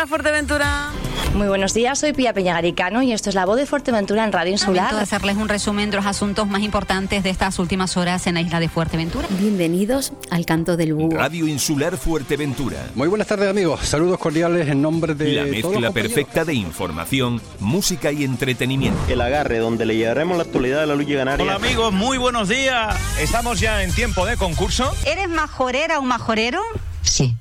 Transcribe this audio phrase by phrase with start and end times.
[0.00, 0.92] Hola Fuerteventura.
[1.34, 4.50] Muy buenos días, soy Pía Peñagaricano y esto es la voz de Fuerteventura en Radio
[4.50, 4.94] Insular.
[4.94, 8.40] de hacerles un resumen de los asuntos más importantes de estas últimas horas en la
[8.40, 9.28] isla de Fuerteventura.
[9.32, 11.18] Bienvenidos al Canto del Búho.
[11.18, 12.78] Radio Insular Fuerteventura.
[12.94, 18.10] Muy buenas tardes amigos, saludos cordiales en nombre de La mezcla perfecta de información, música
[18.10, 18.98] y entretenimiento.
[19.06, 21.44] El agarre, donde le llevaremos la actualidad de la lucha canaria.
[21.44, 22.96] Hola amigos, muy buenos días.
[23.20, 24.94] Estamos ya en tiempo de concurso.
[25.04, 26.62] ¿Eres majorera o majorero?
[27.02, 27.36] Sí.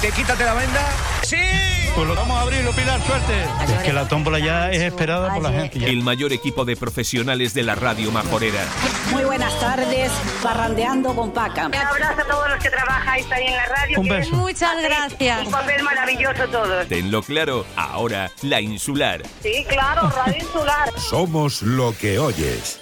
[0.00, 0.88] ¿Te quítate la venda?
[1.24, 1.75] ¡Sí!
[1.96, 3.32] Pues lo vamos a abrirlo, Pilar, suerte.
[3.72, 5.78] Es que la tómbola ya es esperada por la gente.
[5.78, 5.86] ya.
[5.88, 8.60] El mayor equipo de profesionales de la radio majorera.
[9.10, 10.12] Muy buenas tardes,
[10.42, 11.68] parrandeando con Paca.
[11.68, 14.00] Un abrazo a todos los que trabajáis ahí en la radio.
[14.00, 14.36] Un beso.
[14.36, 15.46] Muchas gracias.
[15.46, 16.86] Un papel maravilloso todos.
[16.86, 19.22] Tenlo claro, ahora la insular.
[19.42, 20.90] Sí, claro, Radio Insular.
[20.98, 22.78] Somos lo que oyes.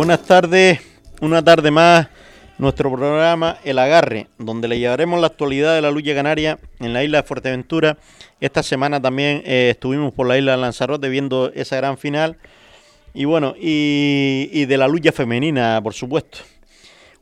[0.00, 0.80] Buenas tardes,
[1.20, 2.08] una tarde más,
[2.56, 7.04] nuestro programa El Agarre, donde le llevaremos la actualidad de la lucha canaria en la
[7.04, 7.98] isla de Fuerteventura.
[8.40, 12.38] Esta semana también eh, estuvimos por la isla de Lanzarote viendo esa gran final.
[13.12, 16.38] Y bueno, y, de la lucha femenina, por supuesto.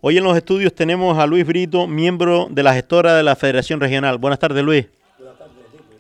[0.01, 3.81] Hoy en los estudios tenemos a Luis Brito, miembro de la gestora de la Federación
[3.81, 4.19] Regional.
[4.19, 4.87] Buenas tardes, Luis.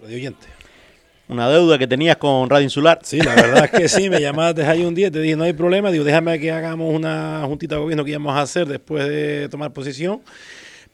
[0.00, 0.57] Radio oyente.
[1.28, 3.00] Una deuda que tenías con Radio Insular.
[3.02, 5.52] Sí, la verdad es que sí, me llamaste ahí un día te dije, no hay
[5.52, 9.48] problema, digo, déjame que hagamos una juntita de gobierno que íbamos a hacer después de
[9.50, 10.22] tomar posición.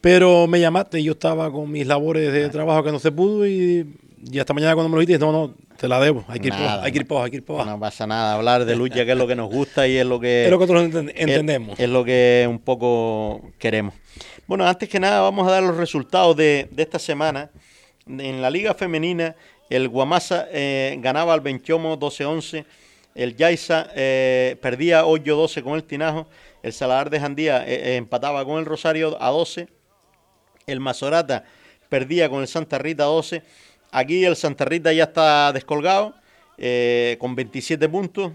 [0.00, 3.46] Pero me llamaste y yo estaba con mis labores de trabajo que no se pudo
[3.46, 3.86] y,
[4.30, 6.52] y hasta mañana cuando me lo dijiste, no, no, te la debo, hay que ir
[6.52, 9.04] por hay que ir por hay que ir por No pasa nada, hablar de lucha
[9.06, 10.44] que es lo que nos gusta y es lo que...
[10.44, 11.78] Es lo que nosotros enten- entendemos.
[11.78, 13.94] Es, es lo que un poco queremos.
[14.46, 17.50] Bueno, antes que nada vamos a dar los resultados de, de esta semana.
[18.06, 19.34] En la liga femenina,
[19.74, 22.64] el Guamasa eh, ganaba al Benchomo 12-11.
[23.14, 26.28] El Yaiza eh, perdía 8-12 con el Tinajo.
[26.62, 29.68] El Saladar de Jandía eh, eh, empataba con el Rosario a 12.
[30.66, 31.44] El Mazorata
[31.88, 33.42] perdía con el Santa Rita 12.
[33.90, 36.14] Aquí el Santa Rita ya está descolgado
[36.56, 38.32] eh, con 27 puntos.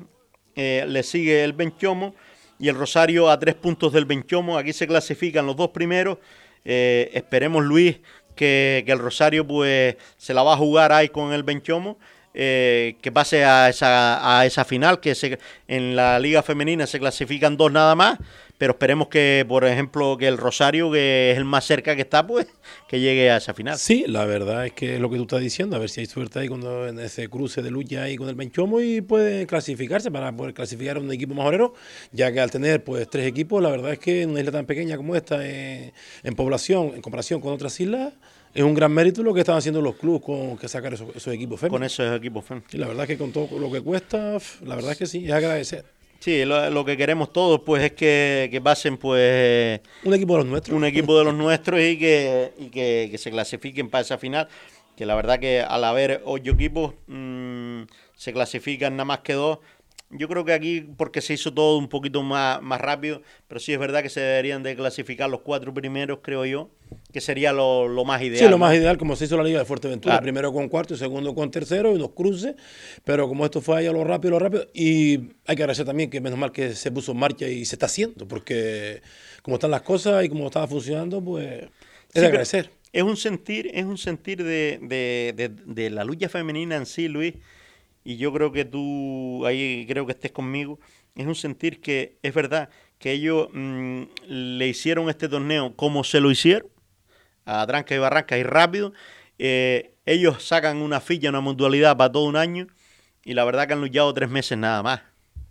[0.55, 2.15] Eh, le sigue el Benchomo
[2.59, 4.57] y el Rosario a tres puntos del Benchomo.
[4.57, 6.17] Aquí se clasifican los dos primeros.
[6.63, 7.97] Esperemos, Luis,
[8.39, 11.97] que, que el Rosario pues se la va a jugar ahí con el Benchomo.
[12.33, 16.99] Eh, que pase a esa, a esa final, que se, en la liga femenina se
[16.99, 18.19] clasifican dos nada más,
[18.59, 22.27] pero esperemos que, por ejemplo, que el Rosario, que es el más cerca que está,
[22.27, 22.45] pues,
[22.89, 23.77] que llegue a esa final.
[23.77, 26.07] Sí, la verdad es que es lo que tú estás diciendo, a ver si hay
[26.07, 30.11] suerte ahí cuando en ese cruce de lucha ahí con el Benchomo y puede clasificarse
[30.11, 31.73] para poder clasificar a un equipo majorero,
[32.11, 34.65] ya que al tener pues tres equipos, la verdad es que en una isla tan
[34.65, 38.13] pequeña como esta, eh, en población, en comparación con otras islas,
[38.53, 41.33] es un gran mérito lo que están haciendo los clubes con que sacar esos, esos
[41.33, 41.93] equipos Con femeninos.
[41.93, 42.61] esos equipos fem.
[42.71, 45.25] Y la verdad es que con todo lo que cuesta, la verdad es que sí,
[45.25, 45.85] es agradecer.
[46.19, 50.33] Sí, lo, lo que queremos todos pues es que, que pasen pues eh, Un equipo
[50.33, 50.75] de los nuestros.
[50.75, 54.47] un equipo de los nuestros y que, y que, que se clasifiquen para esa final.
[54.97, 57.83] Que la verdad que al haber ocho equipos mm,
[58.15, 59.59] se clasifican nada más que dos.
[60.11, 63.73] Yo creo que aquí, porque se hizo todo un poquito más, más rápido, pero sí
[63.73, 66.71] es verdad que se deberían de clasificar los cuatro primeros, creo yo,
[67.13, 68.37] que sería lo, lo más ideal.
[68.39, 68.57] Sí, lo ¿no?
[68.57, 70.23] más ideal, como se hizo la Liga de Fuerteventura, Claro.
[70.23, 72.55] primero con cuarto y segundo con tercero, y unos cruces,
[73.03, 76.09] pero como esto fue ahí a lo rápido, lo rápido, y hay que agradecer también
[76.09, 79.03] que menos mal que se puso en marcha y se está haciendo, porque
[79.43, 81.69] como están las cosas y como estaba funcionando, pues es
[82.15, 82.71] Sí, de agradecer.
[82.91, 87.07] Es un sentir, es un sentir de, de- de- de la lucha femenina en sí,
[87.07, 87.35] Luis,
[88.03, 90.79] y yo creo que tú ahí creo que estés conmigo.
[91.15, 96.19] Es un sentir que es verdad que ellos mm, le hicieron este torneo como se
[96.21, 96.69] lo hicieron,
[97.45, 98.93] a tranca y barranca y rápido.
[99.39, 102.67] Eh, ellos sacan una ficha, una mutualidad para todo un año,
[103.23, 105.01] y la verdad que han luchado tres meses nada más.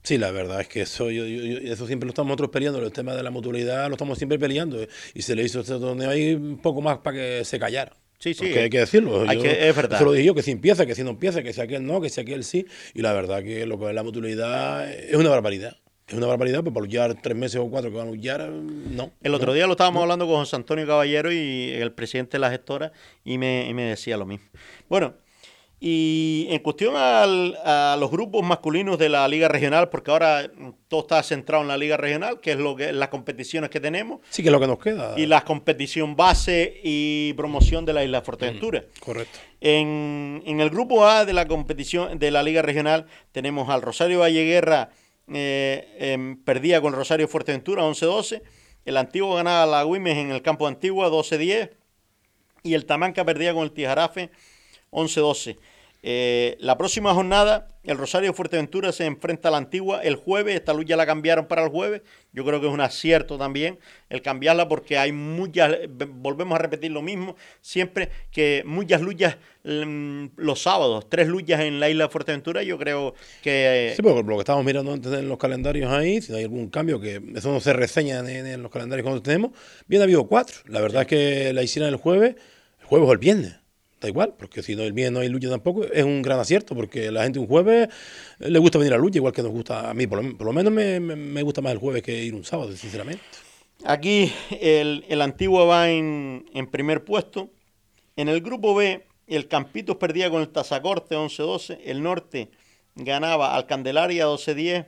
[0.03, 2.93] Sí, la verdad es que eso, yo, yo- eso siempre lo estamos nosotros peleando, el
[2.93, 4.79] tema de la mutualidad lo estamos siempre peleando,
[5.15, 7.95] y se le hizo este torneo ahí un poco más para que se callara.
[8.19, 8.41] Sí, sí.
[8.45, 9.25] Porque hay que decirlo.
[9.29, 9.97] Hay yo- que- es verdad.
[9.97, 12.01] Eso lo dije yo, que si empieza, que si no empieza, que si aquel no,
[12.01, 12.67] que si aquel sí.
[12.95, 15.77] Y la verdad que lo que es la mutualidad es una barbaridad.
[16.07, 19.13] Es una barbaridad, pues para luchar tres meses o cuatro que van a luchar, no.
[19.23, 22.51] El otro día lo estábamos hablando con José Antonio Caballero y el presidente de la
[22.51, 22.93] gestora
[23.25, 24.47] y me, y me decía lo mismo.
[24.89, 25.15] Bueno,
[25.81, 30.71] Y en cuestión al- a los grupos masculinos de la Liga Regional, porque ahora mm,
[30.89, 34.21] todo está centrado en la Liga Regional, que es lo que las competiciones que tenemos,
[34.29, 35.15] Sí, que es lo que nos queda.
[35.17, 38.85] y la competición base y promoción de la Isla Fuerteventura.
[38.99, 39.39] Correcto.
[39.61, 44.19] En, en el grupo A de la competición de la Liga Regional tenemos al Rosario
[44.21, 44.91] Valleguerra,
[45.33, 48.43] eh, em, perdía con Rosario Fuerteventura 11-12.
[48.85, 51.71] El Antiguo ganaba a la Güimes en el campo Antigua 12-10.
[52.65, 54.31] Y el Tamanca perdía con el Tijarafe
[54.91, 55.59] 11-12.
[56.01, 60.55] Eh, la próxima jornada, el Rosario Fuerteventura se enfrenta a la Antigua el jueves.
[60.55, 62.03] Esta luz ya la cambiaron para el jueves.
[62.33, 66.93] Yo creo que es un acierto también el cambiarla porque hay muchas, volvemos a repetir
[66.93, 72.11] lo mismo, siempre que muchas luchas mm, los sábados, tres luchas en la isla de
[72.11, 73.95] Fuerteventura, yo creo que...
[73.97, 77.01] Sí, porque lo que estamos mirando antes en los calendarios ahí, si hay algún cambio,
[77.01, 79.51] que eso no se reseña en, en los calendarios cuando tenemos,
[79.87, 80.57] bien ha habido cuatro.
[80.67, 82.37] La verdad es que la hicieron el jueves,
[82.81, 83.57] el jueves o el viernes.
[84.01, 86.75] Da igual, porque si no el viernes no hay lucha tampoco, es un gran acierto,
[86.77, 87.89] porque la gente un jueves
[88.39, 90.47] eh, le gusta venir a lucha, igual que nos gusta a mí, por lo, por
[90.47, 93.23] lo menos me, me- me gusta más el jueves que ir un sábado, sinceramente.
[93.85, 97.51] Aquí el, el Antigua va en, en primer puesto.
[98.17, 101.79] En el grupo B, el Campitos perdía con el Tazacorte 11-12.
[101.85, 102.51] El Norte
[102.97, 104.87] ganaba al Candelaria 12-10.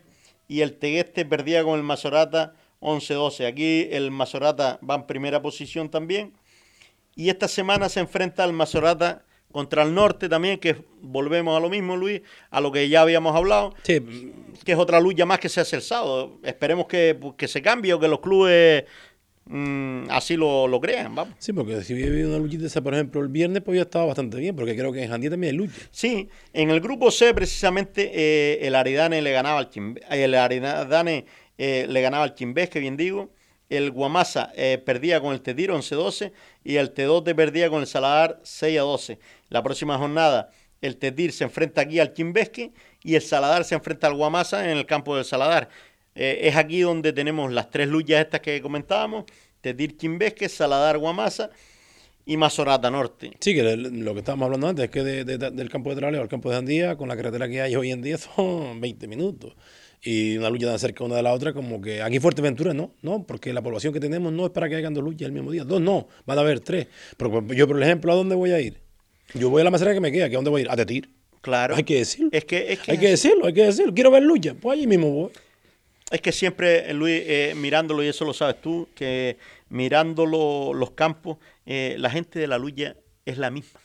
[0.48, 3.46] Y el Tegueste perdía con el Mazorata 11-12.
[3.46, 6.32] Aquí el Mazorata va en primera posición también.
[7.16, 11.68] Y esta semana se enfrenta al Mazorata contra el Norte también, que volvemos a lo
[11.68, 14.00] mismo, Luis, a lo que ya habíamos hablado, Sí,
[14.64, 16.38] que es otra lucha más que se hace el sábado.
[16.44, 18.84] Esperemos que, que se cambie o que los clubes
[19.46, 21.34] mm, así lo, lo crean, vamos.
[21.38, 24.06] sí, porque si hubiera habido una luchita esa, por ejemplo, el viernes, pues ya estaba
[24.06, 25.80] bastante bien, porque creo que en Jandía también hay lucha.
[25.90, 31.24] Sí, en el grupo C precisamente eh, el Aridane le ganaba al Chimbe- el Aridane
[31.58, 33.30] eh, le ganaba al Chimbés, que bien digo.
[33.70, 36.32] El Guamasa eh, perdía con el Tetir 11-12
[36.64, 39.18] y el T2 perdía con el Saladar 6-12.
[39.48, 40.50] La próxima jornada
[40.82, 42.72] el Tetir se enfrenta aquí al Chimbesque
[43.02, 45.68] y el Saladar se enfrenta al Guamasa en el campo del Saladar.
[46.14, 49.24] Eh, es aquí donde tenemos las tres luchas estas que comentábamos,
[49.60, 51.50] Tetir Chimbesque, Saladar Guamasa
[52.26, 53.32] y Mazorata Norte.
[53.40, 56.22] Sí, que lo que estábamos hablando antes es que de- de- del campo de Traleo
[56.22, 59.54] al campo de Jandía, con la carretera que hay hoy en día, son 20 minutos.
[60.02, 63.24] Y una lucha tan cerca una de la otra, como que aquí Fuerteventura no, no,
[63.26, 65.64] porque la población que tenemos no es para que hagan dos luchas el mismo día.
[65.64, 66.86] Dos no, van a haber tres.
[67.18, 68.78] Pero yo, por ejemplo, ¿a dónde voy a ir?
[69.34, 70.70] Yo voy a la macera que me queda, ¿que ¿a dónde voy a ir?
[70.70, 71.10] A Tetir.
[71.42, 71.76] Claro.
[71.76, 72.30] Hay que decirlo.
[72.32, 73.94] Es que, es que hay que decirlo, hay que decirlo.
[73.94, 75.30] Quiero ver lucha, pues allí mismo voy.
[76.10, 79.36] Es que siempre, eh, Luis, eh, mirándolo, y eso lo sabes tú, que
[79.68, 83.79] mirando lo- los campos, eh, la gente de la lucha es la misma.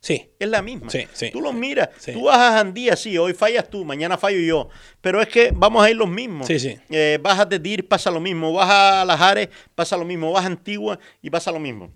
[0.00, 0.30] Sí.
[0.38, 0.90] Es la misma.
[0.90, 1.30] Sí, sí.
[1.30, 1.90] Tú los miras.
[1.98, 2.12] Sí.
[2.12, 4.68] Tú vas a Jandía, sí, hoy fallas tú, mañana fallo yo.
[5.00, 6.46] Pero es que vamos a ir los mismos.
[6.46, 6.78] Sí, sí.
[6.88, 8.52] Eh, vas a Tetir, pasa lo mismo.
[8.54, 10.32] Vas a Lajares, pasa lo mismo.
[10.32, 11.92] Vas a Antigua y pasa lo mismo.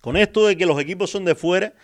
[0.00, 1.74] Con esto de que los equipos son de fuera,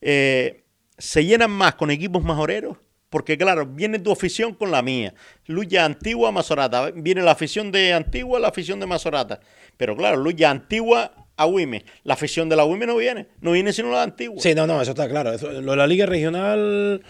[0.00, 0.64] eh,
[0.98, 2.76] se llenan más con equipos majoreros.
[3.10, 5.14] Porque claro, viene tu afición con la mía.
[5.46, 6.90] Lucha Antigua, Mazorata.
[6.92, 9.40] Viene la afición de Antigua, la afición de Mazorata.
[9.76, 11.84] Pero claro, lucha Antigua a Wime.
[12.04, 13.26] La afición de la Wime no viene.
[13.40, 14.36] No viene sino la Antigua.
[14.40, 15.32] Sí, no, no, eso está claro.
[15.32, 17.02] Eso- lo de la liga regional,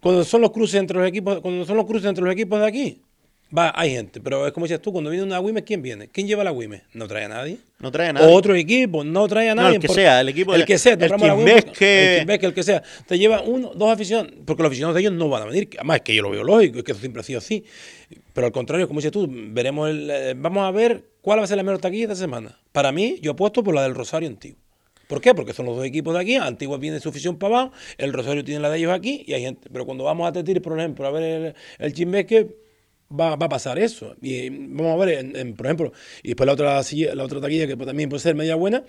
[0.00, 2.66] cuando son los cruces entre los equipos, cuando son los cruces entre los equipos de
[2.66, 3.00] aquí,
[3.56, 4.20] va, hay gente.
[4.20, 6.08] Pero es como dices tú, cuando viene una WIME, ¿quién viene?
[6.08, 6.82] ¿Quién lleva la WIME?
[6.94, 7.58] No trae a nadie.
[7.80, 8.26] No trae a nadie.
[8.34, 9.76] Otro equipo, no trae a No, nadie.
[9.76, 12.12] el que sea, el equipo El de- que sea, te el la WIME, Quimbesque.
[12.14, 12.82] el Quimbesque, el que sea.
[13.06, 15.68] Te lleva uno, dos aficionados, porque los aficionados de ellos no van a venir.
[15.78, 17.64] Además, es que yo lo veo lógico, es que eso siempre ha sido así.
[18.32, 21.46] Pero al contrario, como dices tú, veremos el, eh, vamos a ver cuál va a
[21.46, 22.58] ser la mejor taquilla esta semana.
[22.72, 24.58] Para mí, yo apuesto por la del Rosario Antiguo.
[25.08, 25.34] ¿Por qué?
[25.34, 26.36] Porque son los dos equipos de aquí.
[26.36, 29.42] Antigua tiene su afición para abajo, el Rosario tiene la de ellos aquí y hay
[29.42, 29.68] gente.
[29.72, 31.92] Pero cuando vamos a Tetir, por ejemplo, a ver el, el
[33.10, 34.14] va, va a pasar eso.
[34.22, 35.92] Y eh, vamos a ver, en- por ejemplo,
[36.22, 36.80] y después la otra,
[37.14, 38.84] la otra taquilla que también puede ser media buena,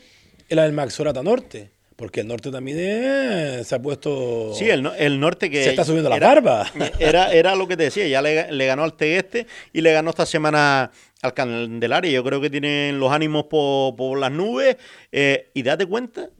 [0.47, 1.71] es la del Maxorata Norte.
[2.01, 4.55] Porque el norte también es- se ha puesto.
[4.55, 5.63] Sí, el, no- el norte que.
[5.63, 6.65] Se está subiendo la era- barba.
[6.99, 10.09] Era, era lo que te decía, ya le, le ganó al Tegueste y le ganó
[10.09, 10.91] esta semana
[11.21, 12.09] al Candelaria.
[12.11, 14.77] Yo creo que tienen los ánimos por, por las nubes.
[15.11, 16.31] eh, y date cuenta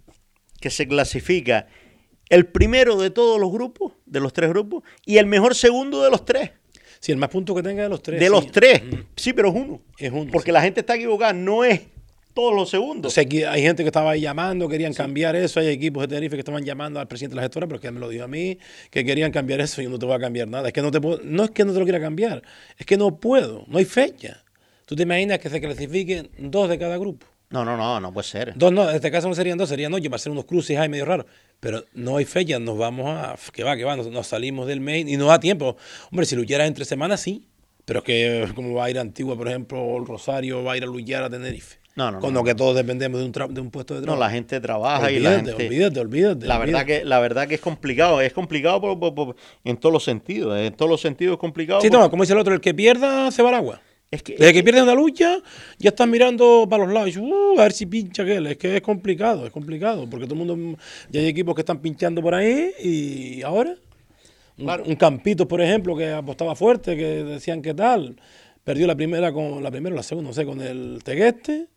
[0.60, 1.68] que se clasifica
[2.30, 6.10] el primero de todos los grupos, de los tres grupos, y el mejor segundo de
[6.10, 6.50] los tres.
[7.00, 8.20] Sí, el más punto que tenga de los tres.
[8.20, 8.32] de sí.
[8.32, 8.82] los tres.
[9.16, 9.82] Sí, pero es uno.
[10.00, 10.32] Es uno.
[10.32, 10.54] Porque sí.
[10.54, 11.82] la gente está equivocada, no es
[12.34, 13.12] todos los segundos.
[13.12, 15.60] O sea, aquí hay gente que estaba ahí llamando, querían cambiar eso.
[15.60, 18.00] Hay equipos de Tenerife que estaban llamando al presidente de la gestora, pero que me
[18.00, 18.58] lo dijo a mí,
[18.90, 19.82] que querían cambiar eso.
[19.82, 20.68] Yo no te voy a cambiar nada.
[20.68, 22.42] Es que no te puedo, no es que no te lo quiera cambiar,
[22.78, 24.44] es que no puedo, no hay fecha.
[24.86, 27.26] ¿Tú te imaginas que se clasifiquen dos de cada grupo?
[27.50, 28.54] No, no, no, no puede ser.
[28.56, 30.88] Dos no, en este caso no serían dos, serían ocho, para hacer unos cruces ahí
[30.88, 31.26] medio raros.
[31.60, 33.36] Pero no hay fecha, nos vamos a.
[33.52, 35.76] que va, que va, nos, nos salimos del main y no da tiempo.
[36.10, 37.48] Hombre, si luchara entre semanas, sí.
[37.86, 40.74] Pero es que, como va a ir a Antigua, por ejemplo, o el Rosario, va
[40.74, 41.81] a ir a luchar a Tenerife.
[41.96, 42.40] No, no, Con no.
[42.40, 44.22] lo que todos dependemos de un, tra- de un puesto de No, trabajo.
[44.24, 45.54] la gente trabaja y la gente...
[45.54, 47.02] olvídate, olvídate, La verdad, olvídate.
[47.02, 50.58] que, la verdad que es complicado, es complicado por- por- por- en todos los sentidos,
[50.58, 51.82] en todos los sentidos es complicado.
[51.82, 53.82] Sí, no, como dice el otro, el que pierda se va al agua.
[54.10, 55.38] Es que, Desde que pierde una lucha,
[55.80, 57.16] ya están mirando para los lados.
[57.16, 58.46] "Uh, a ver si pincha aquel.
[58.48, 60.06] Es que es complicado, es complicado.
[60.10, 60.78] Porque todo el mundo.
[61.10, 62.72] Ya hay equipos que están pinchando por ahí.
[62.84, 63.74] Y ahora.
[64.58, 68.18] Un Campito, por ejemplo, que apostaba fuerte, que decían que tal.
[68.66, 71.68] Perdió la primera con la primera o la segunda, no sé, con el Tegueste.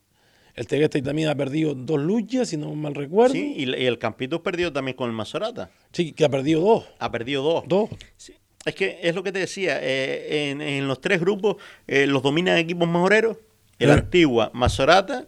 [0.55, 3.35] El Tegueste también ha perdido dos luchas, si no mal recuerdo.
[3.35, 5.71] Sí, y, y el Campito perdió también con el Masorata.
[5.93, 6.85] Sí, que ha perdido dos.
[7.01, 7.65] Ha perdido dos.
[7.67, 7.91] Dos.
[8.17, 8.35] Sí,
[8.65, 11.57] Es que es lo que te decía, eh, en, en los tres grupos
[11.89, 13.37] eh, los dominan equipos majoreros,
[13.81, 14.03] el Claro.
[14.03, 15.27] Antigua, Masorata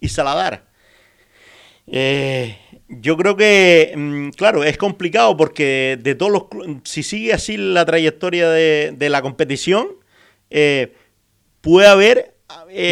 [0.00, 0.66] y Saladar.
[1.86, 2.58] Eh,
[2.88, 6.42] yo creo que, mm, claro, es complicado porque de todos los
[6.84, 9.88] si sigue así la trayectoria de, de la competición,
[11.62, 12.34] puede haber...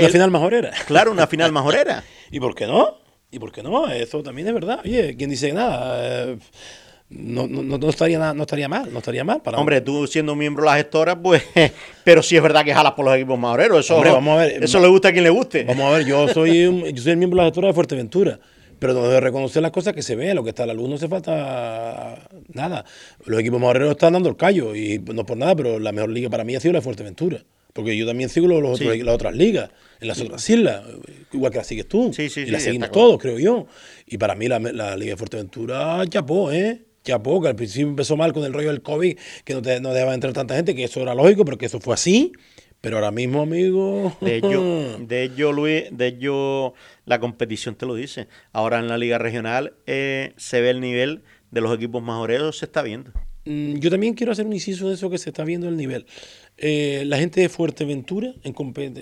[0.01, 0.71] Una final majorera.
[0.87, 2.03] Claro, una final majorera.
[2.31, 2.99] ¿Y por qué no?
[3.31, 3.89] ¿Y por qué no?
[3.89, 4.81] Eso también es verdad.
[4.85, 5.99] Oye, ¿quién dice nada?
[6.31, 6.39] Eh,
[7.09, 10.35] no, no, no estaría nada, no estaría mal, no estaría mal para Hombre, tú siendo
[10.35, 11.43] miembro de la gestora, pues,
[12.05, 13.85] pero sí es verdad que jalas por los equipos majoreros.
[13.85, 14.65] Eso, Hombre, vamos a ver.
[14.65, 15.65] eso le gusta a quien le guste.
[15.65, 18.41] Vamos a ver, yo soy un- yo soy el miembro de la gestora de Fuerteventura,
[18.81, 20.89] pero no debo reconocer las cosas que se ven, lo que está a la luz
[20.89, 22.85] no hace falta nada.
[23.25, 26.29] Los equipos majoreros están dando el callo y no por nada, pero la mejor liga
[26.29, 27.41] para mí ha sido la de Fuerteventura.
[27.77, 28.85] Porque yo también sigo los, los Sí.
[28.87, 30.83] otros- las otras ligas, en las otras islas,
[31.33, 32.11] igual que las sigues tú.
[32.13, 33.01] Sí, sí, y las seguimos claro.
[33.09, 33.67] todos, creo yo.
[34.07, 36.83] Y para mí la, la Liga de Fuerteventura chapó, ¿eh?
[37.05, 39.93] Chapó, que al principio empezó mal con el rollo del COVID, que no, te, no
[39.93, 42.33] dejaba entrar tanta gente, que eso era lógico, pero que eso fue así.
[42.81, 44.17] Pero ahora mismo, amigo...
[44.21, 48.27] De ello, de ello, Luis, de ello la competición te lo dice.
[48.53, 52.67] Ahora en la liga regional eh, se ve el nivel de los equipos majoreros, se
[52.67, 53.13] está viendo.
[53.45, 56.07] Mm, Yo también quiero hacer un inciso de eso que se está viendo el nivel.
[56.59, 58.55] Eh, la gente de Fuerteventura, en,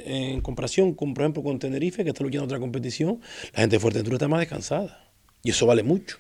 [0.07, 3.21] en comparación con, por ejemplo, con Tenerife, que está luchando otra competición,
[3.53, 5.09] la gente de Fuerteventura está más descansada.
[5.43, 6.19] Y eso vale mucho.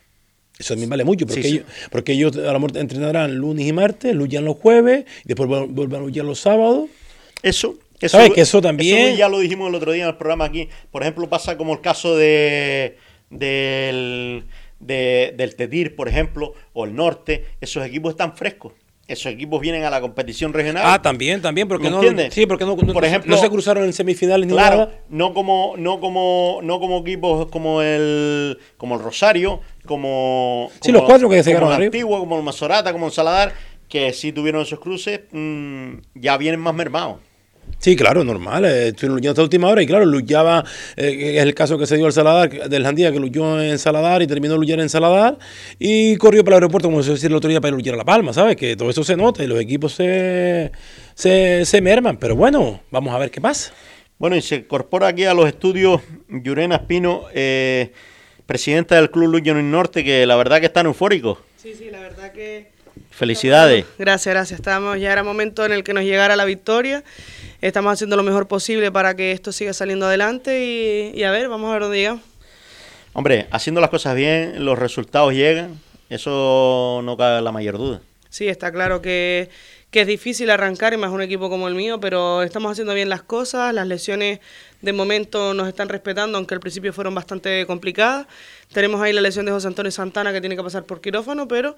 [0.58, 1.54] Eso también vale mucho, porque, Sí, sí.
[1.56, 5.48] Ellos, porque ellos a lo mejor entrenarán lunes y martes, luchan los jueves, y después
[5.48, 6.88] vuel- vuelven a luchar los sábados.
[7.42, 10.16] Eso, eso, ¿Sabes que eso también- Luis, ya lo dijimos el otro día en el
[10.16, 10.68] programa aquí.
[10.92, 12.96] Por ejemplo, pasa como el caso de
[13.30, 14.44] del,
[14.78, 17.44] de- del Tetir, por ejemplo, o el Norte.
[17.60, 18.72] Esos equipos están frescos.
[19.06, 20.82] Esos equipos vienen a la competición regional.
[20.86, 22.32] Ah, también, también, porque ¿Me no, entiendes?
[22.32, 24.98] sí, porque no, no- Por ejemplo- no se cruzaron en semifinales ni Claro, nada.
[25.10, 31.02] no como, no como, no como equipos como el, como el Rosario, como, Sí, los
[31.02, 31.82] cuatro que se como el.
[31.82, 33.52] Antiguo, como el Masorata, como el Saladar,
[33.90, 37.18] que sí tuvieron esos cruces, mm, ya vienen más mermados.
[37.84, 38.64] Sí, claro, normal.
[38.64, 40.64] eh, estuvieron luchando hasta última hora y claro, luchaba,
[40.96, 44.22] eh, es el caso que se dio al Saladar, del Jandía, que luchó en Saladar
[44.22, 45.36] y terminó de luchar en Saladar
[45.78, 48.04] y corrió para el aeropuerto, como se decía el otro día, para luchar a La
[48.06, 48.56] Palma, ¿sabes?
[48.56, 50.72] Que todo eso se nota y los equipos se,
[51.14, 52.16] se, se merman.
[52.16, 53.74] Pero bueno, vamos a ver qué pasa.
[54.16, 56.00] Bueno, y se incorpora aquí a los estudios
[56.30, 57.92] Yurena Espino, eh,
[58.46, 61.36] presidenta del Club Lucha en Norte, que la verdad que están eufóricos.
[61.62, 62.72] Sí, sí, la verdad que...
[63.10, 63.84] Felicidades.
[63.98, 64.58] Gracias, gracias.
[64.58, 67.04] Estamos, ya era momento en el que nos llegara la victoria.
[67.64, 71.48] Estamos haciendo lo mejor posible para que esto siga saliendo adelante y, y a ver,
[71.48, 72.22] vamos a ver dónde llegamos.
[73.14, 75.80] Hombre, haciendo las cosas bien, los resultados llegan,
[76.10, 78.02] eso no cabe la mayor duda.
[78.28, 79.48] Sí, está claro que,
[79.90, 83.08] que es difícil arrancar, y más un equipo como el mío, pero estamos haciendo bien
[83.08, 83.72] las cosas.
[83.72, 84.40] Las lesiones
[84.82, 88.26] de momento nos están respetando, aunque al principio fueron bastante complicadas.
[88.74, 91.76] Tenemos ahí la lesión de José Antonio Santana que tiene que pasar por quirófano, pero,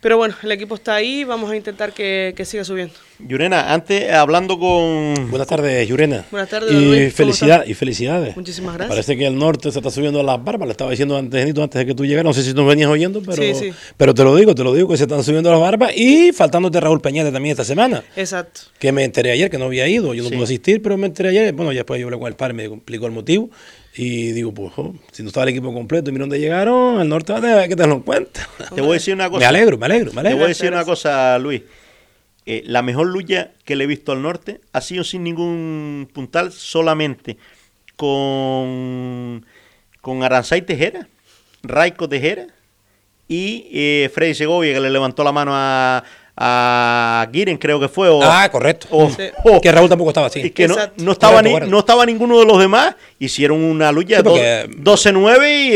[0.00, 2.94] pero bueno, el equipo está ahí, vamos a intentar que, que siga subiendo.
[3.18, 5.28] Yurena, antes hablando con...
[5.30, 6.24] Buenas tardes, Yurena.
[6.30, 8.34] Buenas tardes, Luis, Y, ¿cómo felicidad, y felicidades.
[8.34, 8.88] Muchísimas gracias.
[8.88, 10.66] Parece que el norte se está subiendo a las barbas.
[10.68, 12.24] Le estaba diciendo antes, Genito, antes de que tú llegaras.
[12.24, 13.72] No sé si nos venías oyendo, pero, Sí, sí.
[13.98, 15.92] pero te lo digo, te lo digo, que se están subiendo a las barbas.
[15.94, 18.02] Y faltándote Raúl Peñate también esta semana.
[18.16, 18.62] Exacto.
[18.78, 20.14] Que me enteré ayer que no había ido.
[20.14, 20.34] Yo no Sí.
[20.36, 21.52] pude asistir, pero me enteré ayer.
[21.52, 23.50] Bueno, ya después yo hablé con el padre, me explicó el motivo.
[23.96, 27.08] Y digo, pues, jo, si no estaba el equipo completo y mira dónde llegaron, al
[27.08, 28.48] norte va a tener que tenerlo en cuenta.
[28.74, 29.40] Te voy a decir una cosa.
[29.40, 30.38] Me alegro, me alegro, me Te alegro.
[30.38, 31.62] voy a decir una cosa, Luis.
[32.46, 36.52] Eh, la mejor lucha que le he visto al norte ha sido sin ningún puntal,
[36.52, 37.36] solamente
[37.96, 39.44] con,
[40.00, 41.08] con Aranzay Tejera,
[41.62, 42.46] Raico Tejera
[43.28, 46.02] y eh, Freddy Segovia, que le levantó la mano a,
[46.42, 48.08] a Giren, creo que fue.
[48.08, 48.86] O, Ah, correcto.
[48.90, 49.24] o- Sí.
[49.44, 50.40] o- Que Raúl tampoco estaba así.
[50.40, 51.70] y que no, no estaba Correcto, ni, correcto.
[51.70, 52.96] no estaba ninguno de los demás.
[53.18, 55.72] Hicieron una lucha Sí, do- porque- 12-9 y.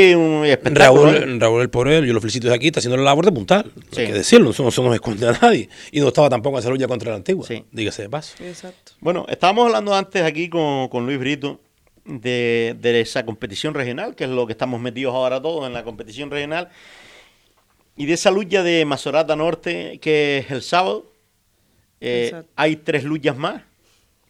[0.50, 0.59] ¿eh?
[0.64, 3.71] Raúl, Raúl el pobre, yo lo felicito desde aquí, está haciendo la labor de puntal.
[3.92, 4.00] Sí.
[4.00, 5.68] Hay que decirlo, eso, eso no se esconde a nadie.
[5.92, 7.47] Y no estaba tampoco en esa lucha contra la antigua.
[7.47, 7.62] Sí.
[7.71, 8.35] Dígase de paso.
[8.42, 8.92] Exacto.
[9.00, 11.61] Bueno, estábamos hablando antes aquí con, con Luis Brito
[12.06, 15.85] de, de esa competición regional, que es lo que estamos metidos ahora todos en la
[15.85, 16.68] competición regional,
[17.96, 21.10] y de esa lucha de Mazorata Norte, que es el sábado.
[22.00, 23.62] Eh, hay tres luchas más.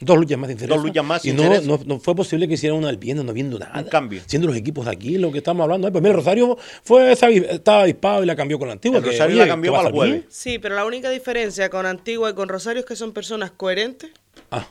[0.01, 0.77] Dos luchas más de interés.
[0.77, 1.67] Dos luchas más Y de no, interés.
[1.67, 3.79] no, no fue posible que hicieran una el viernes, no viendo nada.
[3.81, 4.21] Un cambio.
[4.27, 5.87] Siendo los equipos de aquí, lo que estamos hablando.
[5.87, 8.99] Ay, Pues mira, el Rosario fue, estaba avispado y la cambió con la antigua.
[8.99, 10.25] El que, Rosario oye, la cambió para el jueves.
[10.29, 14.11] Sí, pero la única diferencia con Antigua y con Rosario es que son personas coherentes
[14.51, 14.67] Ah.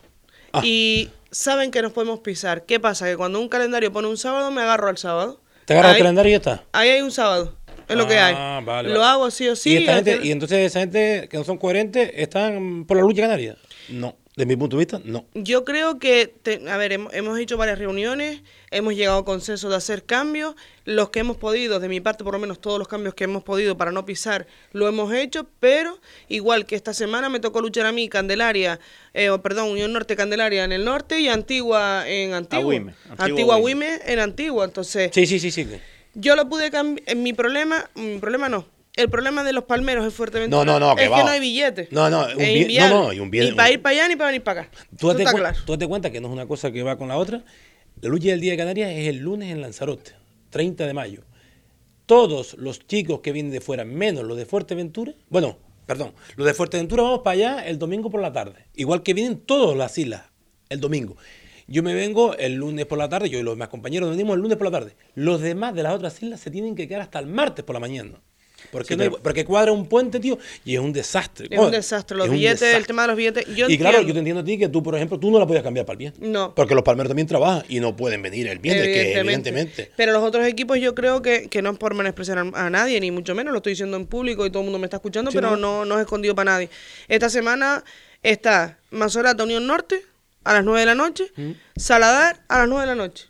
[0.61, 2.65] y saben que nos podemos pisar.
[2.65, 3.07] ¿Qué pasa?
[3.07, 5.41] Que cuando un calendario pone un sábado, me agarro al sábado.
[5.65, 6.63] Te agarras el calendario y ya está.
[6.73, 7.55] Ahí hay un sábado.
[7.87, 8.33] Es lo que hay.
[8.37, 9.11] Ah, vale, lo vale.
[9.11, 9.73] hago sí o sí.
[9.73, 13.21] y, esta gente, y entonces esa gente que no son coherentes están por la lucha
[13.23, 13.57] canaria.
[13.89, 15.25] No, de mi punto de vista, no.
[15.33, 19.69] Yo creo que, te- a ver, hemos, hemos hecho varias reuniones, hemos llegado a consenso
[19.69, 22.87] de hacer cambios, los que hemos podido, de mi parte por lo menos todos los
[22.87, 25.99] cambios que hemos podido para no pisar, lo hemos hecho, pero
[26.29, 28.79] igual que esta semana me tocó luchar a mí Candelaria,
[29.13, 32.73] eh, o perdón, Unión Norte Candelaria en el norte y Antigua en Antigua.
[33.17, 33.55] Antigua.
[33.55, 35.11] Agüime en Antigua, entonces...
[35.13, 35.67] Sí, sí, sí, sí.
[36.15, 37.15] Yo lo pude cambiar.
[37.15, 38.65] Mi problema, mi problema no.
[38.95, 40.63] El problema de los palmeros es Fuerteventura.
[40.63, 41.17] No, no, no, que Es va.
[41.17, 41.91] que no hay billetes.
[41.91, 42.93] No, no, un inviable.
[42.95, 44.71] no, no, y un bien- Ni para ir para allá ni para venir para acá.
[44.99, 45.57] Tú date, claro.
[45.65, 47.43] tú date cuenta que no es una cosa que va con la otra.
[48.01, 50.11] La lucha del Día de Canarias es el lunes en Lanzarote,
[50.51, 51.21] 30 de mayo.
[52.05, 56.53] Todos los chicos que vienen de fuera, menos los de Fuerteventura, bueno, perdón, los de
[56.53, 58.65] Fuerteventura vamos para allá el domingo por la tarde.
[58.75, 60.23] Igual que vienen todas las islas
[60.69, 61.15] el domingo.
[61.67, 64.41] Yo me vengo el lunes por la tarde, yo y los demás compañeros venimos el
[64.41, 64.95] lunes por la tarde.
[65.15, 67.79] Los demás de las otras islas se tienen que quedar hasta el martes por la
[67.79, 68.11] mañana.
[68.71, 71.47] Porque, Sí, no hay- pero- porque cuadra un puente, tío, y es un desastre.
[71.51, 72.15] Es un desastre.
[72.15, 73.45] Los Es billetes, el tema de los billetes.
[73.55, 74.07] Yo y claro, entiendo.
[74.07, 75.93] yo te entiendo a ti que tú, por ejemplo, tú no la podías cambiar para
[75.95, 76.13] el bien.
[76.19, 76.55] No.
[76.55, 79.49] Porque los palmeros también trabajan y no pueden venir el viernes, que Evidentemente.
[79.49, 79.91] evidentemente.
[79.97, 82.99] Pero los otros equipos yo creo que, que no es por menospreciar a, a nadie,
[83.01, 85.29] ni mucho menos, lo estoy diciendo en público y todo el mundo me está escuchando,
[85.29, 85.57] Sí, pero no.
[85.57, 86.69] no, no es escondido para nadie.
[87.09, 87.83] Esta semana
[88.23, 90.01] está Mazorata Unión Norte
[90.43, 91.51] a las 9 de la noche, Mm.
[91.75, 93.25] Saladar a las 9 de la noche.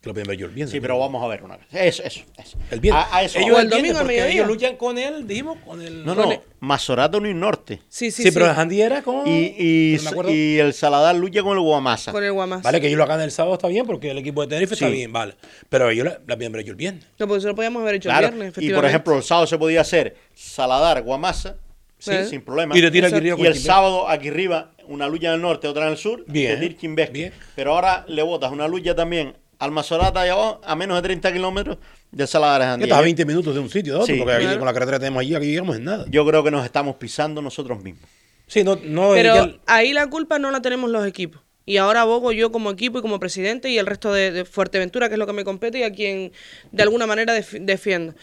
[0.00, 0.70] Que lo pueden ver yo el viernes.
[0.70, 1.80] Sí, pero vamos a ver una cosa.
[1.84, 2.56] Eso, eso, eso.
[2.70, 3.04] El viernes.
[3.10, 4.34] A, a eso ellos el domingo al porque mediodía.
[4.34, 6.04] Ellos luchan con él, dijimos, con el.
[6.04, 7.80] No, no, el- Mazorato Unión Norte.
[7.88, 8.30] Sí, sí, Sí, sí.
[8.30, 9.26] pero el Handy era con.
[9.26, 12.12] Y, y, no y el Saladar lucha con el Guamasa.
[12.12, 12.62] Con el Guamas.
[12.62, 14.86] Vale, que ellos lo hagan el sábado está bien, porque el equipo de Tenerife está
[14.86, 14.92] Sí.
[14.92, 15.34] bien, vale.
[15.68, 17.04] Pero ellos la, la pueden ver yo el viernes.
[17.18, 18.28] No, pues eso lo podíamos haber hecho Claro.
[18.28, 21.56] el viernes, y por ejemplo, el sábado se podía hacer Saladar, Guamasa,
[21.98, 22.26] sí, Eh.
[22.26, 22.76] sin problema.
[22.76, 25.92] Y aquí arriba Y el sábado aquí arriba, una lucha en el norte, otra en
[25.92, 27.12] el sur, Bien, de Dirk Chimbesque.
[27.12, 27.32] bien.
[27.54, 31.32] Pero ahora le botas una lucha también al Mazorata allá abajo, a menos de 30
[31.32, 31.78] kilómetros
[32.12, 32.84] de Que Jandía.
[32.86, 34.18] estás a 20 minutos de un sitio otro, Sí.
[34.18, 34.58] porque aquí Claro.
[34.58, 36.04] con la carretera que tenemos allí, aquí llegamos en nada.
[36.10, 38.04] Yo creo que nos estamos pisando nosotros mismos.
[38.46, 41.40] Sí, no, no Pero el- ahí la culpa no la tenemos los equipos.
[41.64, 45.08] Y ahora abogo yo como equipo y como presidente y el resto de, de Fuerteventura,
[45.08, 46.30] que es lo que me compete y a quien
[46.70, 48.14] de alguna manera def- defiendo.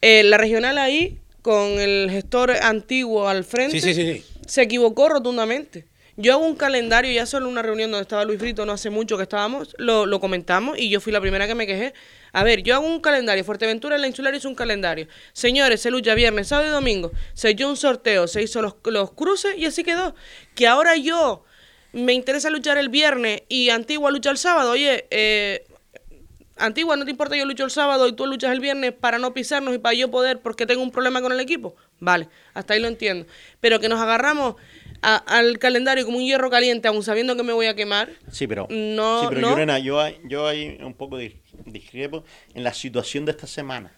[0.00, 4.24] Eh, la regional ahí, con el gestor antiguo al frente, Sí, sí, sí, sí.
[4.46, 5.86] se equivocó rotundamente.
[6.20, 8.90] Yo hago un calendario, ya solo en una reunión donde estaba Luis Brito, no hace
[8.90, 11.94] mucho que estábamos, lo, lo comentamos y yo fui la primera que me quejé.
[12.32, 15.06] A ver, yo hago un calendario, Fuerteventura en la insular hizo un calendario.
[15.32, 17.12] Señores, se lucha viernes, sábado y domingo.
[17.34, 20.16] Se dio un sorteo, se hizo los, los cruces y así quedó.
[20.56, 21.44] Que ahora yo
[21.92, 24.72] me interesa luchar el viernes y Antigua lucha el sábado.
[24.72, 25.66] Oye, eh,
[26.58, 29.32] Antigua, ¿no te importa yo lucho el sábado y tú luchas el viernes para no
[29.32, 31.76] pisarnos y para yo poder porque tengo un problema con el equipo?
[32.00, 33.26] Vale, hasta ahí lo entiendo.
[33.60, 34.56] Pero que nos agarramos
[35.02, 38.10] a- al calendario como un hierro caliente, aún sabiendo que me voy a quemar.
[38.32, 39.48] Sí, pero, No, sí, pero no.
[39.50, 43.92] Llorena, yo, yo ahí un poco dis- discrepo en la situación de esta semana.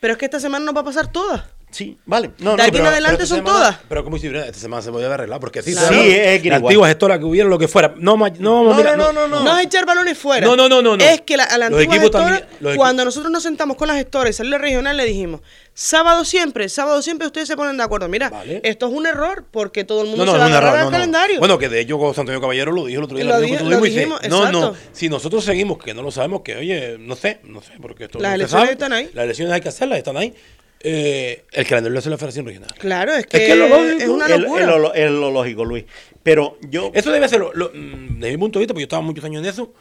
[0.00, 1.44] Pero es que esta semana nos va a pasar todas.
[1.70, 2.30] Sí, vale.
[2.38, 3.76] No, De no, aquí pero- en adelante son semana- todas.
[3.88, 5.88] Pero como si esta semana se podía haber arreglado, porque sí, Claro.
[5.94, 7.94] Sí, es que la antigua gestora que hubiera lo que fuera.
[7.98, 10.46] No, ma- no No, mira, no, no, no, No, es echar balones fuera.
[10.46, 10.94] No, no, no, no.
[10.96, 14.30] Es que la, a la antigua gestora, también- cuando nosotros nos sentamos con la gestora
[14.30, 15.42] y salió la regional, le dijimos,
[15.74, 18.08] sábado siempre, sábado siempre ustedes se ponen de acuerdo.
[18.08, 18.60] Mira, Vale.
[18.64, 20.86] esto es un error porque todo el mundo No, no, se va a agarrar error,
[20.86, 21.38] al calendario.
[21.38, 23.88] Bueno, que de hecho Antonio Caballero lo dijo el otro día Lo dije- lo tuvimos
[23.88, 27.40] y dijimos, no, no, si nosotros seguimos, que no lo sabemos, que oye, no sé,
[27.44, 29.10] no sé, porque esto Las elecciones están ahí.
[29.12, 30.34] Las elecciones hay que hacerlas, están ahí.
[30.80, 32.70] Eh, el calendario hace la Federación Regional.
[32.78, 34.66] Claro, es que que es, lo lógico- una es, es locura.
[34.78, 35.84] lo, es lo lógico, Luis.
[36.22, 36.90] Pero yo.
[36.94, 39.24] Eso debe ser, lo, lo- mm, desde mi punto de vista, porque yo estaba muchos
[39.24, 39.72] años en eso,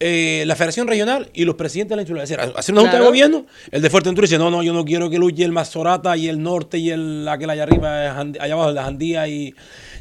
[0.00, 2.22] eh, la Federación Regional y los presidentes de la insular.
[2.22, 3.04] Es decir, hacer una junta Claro.
[3.06, 6.16] de gobierno, el de Fuerteventura dice, no, no, yo no quiero que luche el Mazorata
[6.16, 9.52] y el norte y el aquel allá arriba, eh, allá abajo, la Jandía y,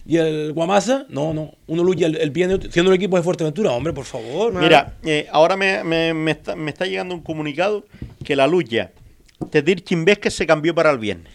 [0.06, 1.08] y el Guamasa.
[1.10, 4.54] No, no, uno lucha el, el bien, siendo el equipo de Fuerteventura, hombre, por favor.
[4.54, 7.84] Mira, eh, ahora me, me- me está, me está llegando un comunicado
[8.23, 8.91] que la lucha
[9.39, 11.34] de Dir Chimbesque se cambió para el viernes.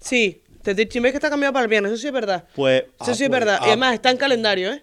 [0.00, 2.44] Sí, te Chimbe que está cambiado para el viernes, eso sí es verdad.
[2.54, 2.82] Pues.
[2.82, 3.58] Eso Ah, sí es pues, verdad.
[3.60, 3.64] ah.
[3.64, 4.82] Y además está en calendario, ¿eh?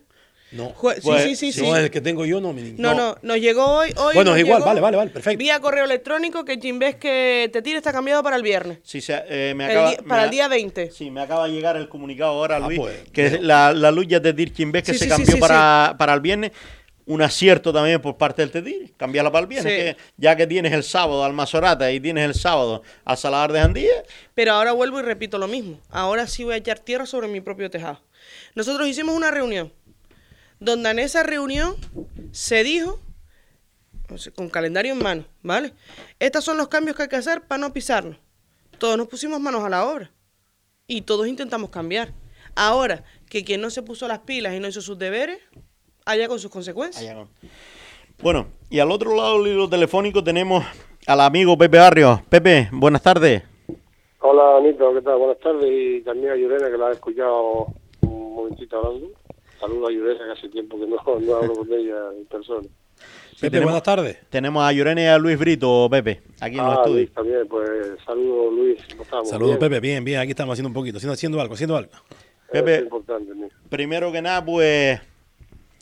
[0.52, 0.74] No.
[0.74, 1.62] Jue- sí, Pues, sí, sí, sí.
[1.62, 2.76] No, el que tengo yo, no, mi niño.
[2.80, 3.94] No, no, nos llegó hoy.
[3.98, 5.38] hoy Bueno, es igual, llegó vale, vale, vale, perfecto.
[5.38, 8.80] Vía correo electrónico que Chimbes que te tire está cambiado para el viernes.
[8.84, 10.90] Sí, se- eh, me El acaba, día- para me el día 20.
[10.92, 13.44] Sí, me acaba de llegar el comunicado ahora, Ah, Luis, pues, que bueno.
[13.46, 16.20] la, la lucha de Dir Chimbesque Sí, se sí, sí, cambió sí, para, para el
[16.22, 16.52] viernes.
[17.10, 19.74] Un acierto también por parte del Tedir, cambiarla para el viernes.
[19.74, 19.80] Sí.
[19.80, 23.60] que ya que tienes el sábado al Mazorata y tienes el sábado al Saladar de
[23.62, 24.04] Jandía,
[24.36, 25.80] Pero ahora vuelvo y repito lo mismo.
[25.90, 28.00] Ahora sí voy a echar tierra sobre mi propio tejado.
[28.54, 29.74] Nosotros hicimos una reunión
[30.60, 31.78] donde en esa reunión
[32.32, 33.00] se dijo,
[34.36, 35.74] con calendario en mano, ¿vale?
[36.20, 38.18] Estos son los cambios que hay que hacer para no pisarnos.
[38.78, 40.12] Todos nos pusimos manos a la obra
[40.86, 42.14] y todos intentamos cambiar.
[42.54, 45.40] Ahora, que quien no se puso las pilas y no hizo sus deberes,
[46.10, 47.16] haya con sus consecuencias.
[48.22, 50.66] Bueno, y al otro lado del hilo telefónico tenemos
[51.06, 52.22] al amigo Pepe Barrio.
[52.30, 53.44] Pepe, buenas tardes.
[54.22, 55.18] Hola, Anito, ¿qué tal?
[55.18, 55.70] Buenas tardes.
[55.72, 57.68] Y también a Yurena, que la he escuchado
[58.02, 59.08] un momentito hablando.
[59.60, 62.68] Saludos a Yurena, que hace tiempo que no, no hablo con ella en persona.
[63.40, 64.18] Pepe, buenas tardes.
[64.30, 66.96] Tenemos a Yurena y a Luis Brito, Pepe, aquí en los Ah, estudios.
[66.96, 67.70] Luis, también, pues
[68.06, 68.82] saludos, Luis.
[68.92, 69.30] ¿Cómo estamos?
[69.30, 69.60] Saludos, Bien.
[69.70, 69.80] Pepe.
[69.80, 70.20] Bien, bien.
[70.20, 71.92] Aquí estamos haciendo un poquito, haciendo, haciendo algo, haciendo algo.
[72.52, 73.32] Pepe, Es importante,
[73.70, 75.00] primero que nada, pues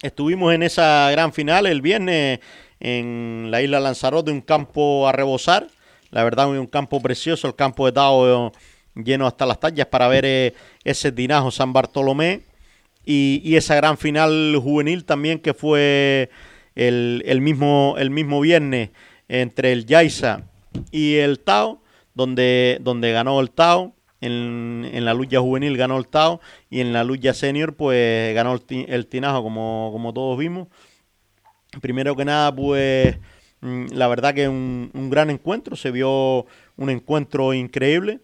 [0.02, 2.40] estuvimos en esa gran final el viernes
[2.80, 5.68] en la isla Lanzarote, un campo a rebosar.
[6.12, 8.52] La verdad, un campo precioso, el campo de Tao
[8.96, 12.42] lleno hasta las tallas para ver eh, ese tinajo San Bartolomé
[13.06, 16.30] y, esa gran final juvenil también que fue
[16.76, 18.90] el, el mismo, el mismo viernes
[19.28, 20.44] entre el Yaiza
[20.92, 21.82] y el Tao,
[22.14, 23.94] donde, donde ganó el Tao.
[24.20, 28.54] En, en la lucha juvenil ganó el Tao y en la lucha senior pues ganó
[28.54, 30.68] el, ti- el Tinajo como, como todos vimos.
[31.82, 33.18] Primero que nada pues
[33.62, 36.46] mm, la verdad que un, un gran encuentro, se vio
[36.78, 38.20] un encuentro increíble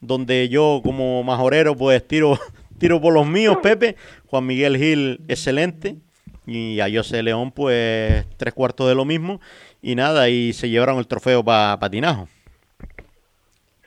[0.00, 2.38] donde yo como majorero pues tiro,
[2.78, 5.96] tiro por los míos, Pepe, Juan Miguel Gil excelente
[6.46, 9.40] y a José León pues tres cuartos de lo mismo
[9.82, 12.28] y nada, y se llevaron el trofeo para Tinajo.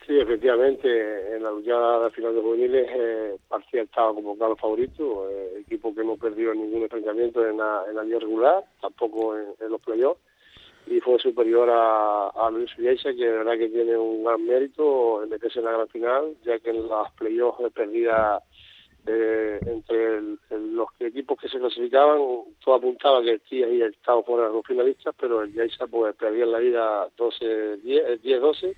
[0.05, 5.29] Sí, efectivamente, en la lucha de final de juveniles, eh, Parcial estaba como claro favorito,
[5.29, 9.45] eh, equipo que no perdió ningún enfrentamiento en la, en la liga regular, tampoco en,
[9.61, 10.19] en los playoffs,
[10.87, 15.23] y fue superior a, a Luis Villesa, que de verdad que tiene un gran mérito
[15.23, 18.41] en meterse en la gran final, ya que en las playoffs perdida
[19.05, 20.39] eh, entre el-
[20.75, 22.19] los equipos que se clasificaban,
[22.63, 26.13] todo apuntaba que el Tías y el Estado fueran los finalistas, pero el Yaiza pues
[26.15, 28.75] perdía en la ida 12-10, eh, 10-12,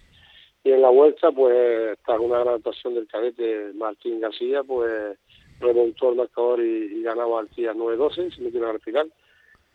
[0.66, 5.16] y en la vuelta, pues, tras una gran actuación del cadete Martín García, pues
[5.60, 9.14] remontó el marcador y, ganaba al Tías 9-12, se metió al final.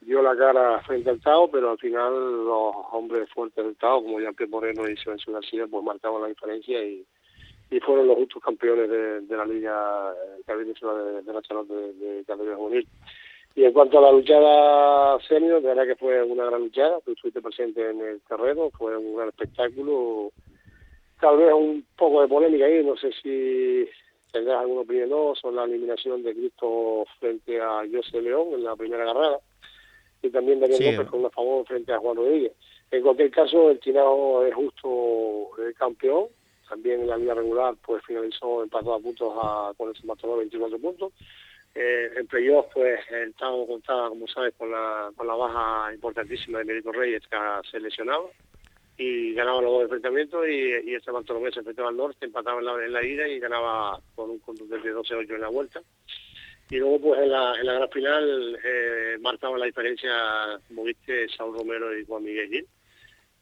[0.01, 4.19] Dio la cara frente al Tao, pero al final los hombres fuertes del Tao, como
[4.19, 7.07] Jean-Pierre Moreno y Silencio García, pues marcaban la diferencia y,
[7.87, 12.83] fueron los justos campeones de, la Liga eh, Cadete de, de Lanzarote de, de categoría.
[13.55, 17.13] Y en cuanto a la luchada senior, de verdad que fue una gran luchada, tú
[17.13, 20.33] estuviste presente en el terreno, fue un gran espectáculo,
[21.21, 23.89] tal vez un poco de polémica ahí, no sé si
[24.33, 28.65] tendrás alguna opinión o no, sobre la eliminación de Cristo frente a José León en
[28.65, 29.39] la primera carrera,
[30.23, 30.93] y también Daniel Sí.
[30.93, 32.53] López con un favor frente a Juan Rodríguez.
[32.91, 36.27] En cualquier caso, el Tinao es justo el campeón,
[36.69, 40.79] también en la liga regular pues finalizó empatado a puntos a, con el Bartolomé 24
[40.79, 41.13] puntos.
[41.75, 46.59] Eh, en playoff, pues el Tao contaba, como sabes, con la, con la baja importantísima
[46.59, 47.37] de Mérito Reyes, que
[47.71, 48.25] se lesionaba,
[49.03, 52.67] y ganaba los dos enfrentamientos, y, y San Bartolomé se enfrentaba al norte, empataba en
[52.67, 55.81] la, en la ida y ganaba con un contundente 12-8 en la vuelta.
[56.69, 61.31] Y luego, pues en la, en la gran final, eh, marcaban la diferencia, como viste,
[61.31, 62.67] Saúl Romero y Juan Miguel Gil.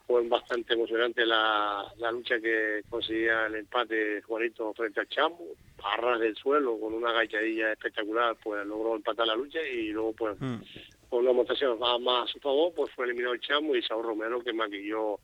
[0.07, 5.40] Fue bastante emocionante la, la lucha que conseguía el empate Juanito frente al Chamo,
[5.83, 10.12] a ras del suelo, con una gachadilla espectacular, pues logró empatar la lucha y luego,
[10.12, 10.38] pues,
[11.11, 14.07] con una montación más, más a su favor, pues fue eliminado el Chamo y Saúl
[14.07, 15.18] Romero que maquilló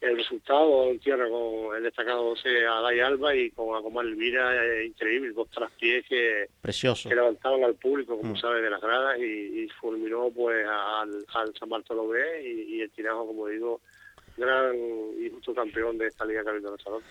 [0.00, 4.64] el resultado en tierra con el destacado 12 a Dai Alba y con Acomar Elvira,
[4.64, 8.36] eh, increíble, dos traspiés que, que levantaban al público, como Mm.
[8.38, 12.90] sabes, de las gradas y, y fulminó pues al, al San Bartolomé y, y el
[12.90, 13.80] Tinajo, como digo,
[14.38, 14.74] gran
[15.20, 17.02] y justo campeón de esta Liga de Salón.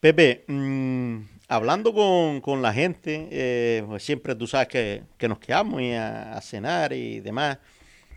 [0.00, 5.38] Pepe, mm, hablando con, con la gente, eh, pues siempre tú sabes que, que nos
[5.38, 7.58] quedamos y a, a cenar y demás.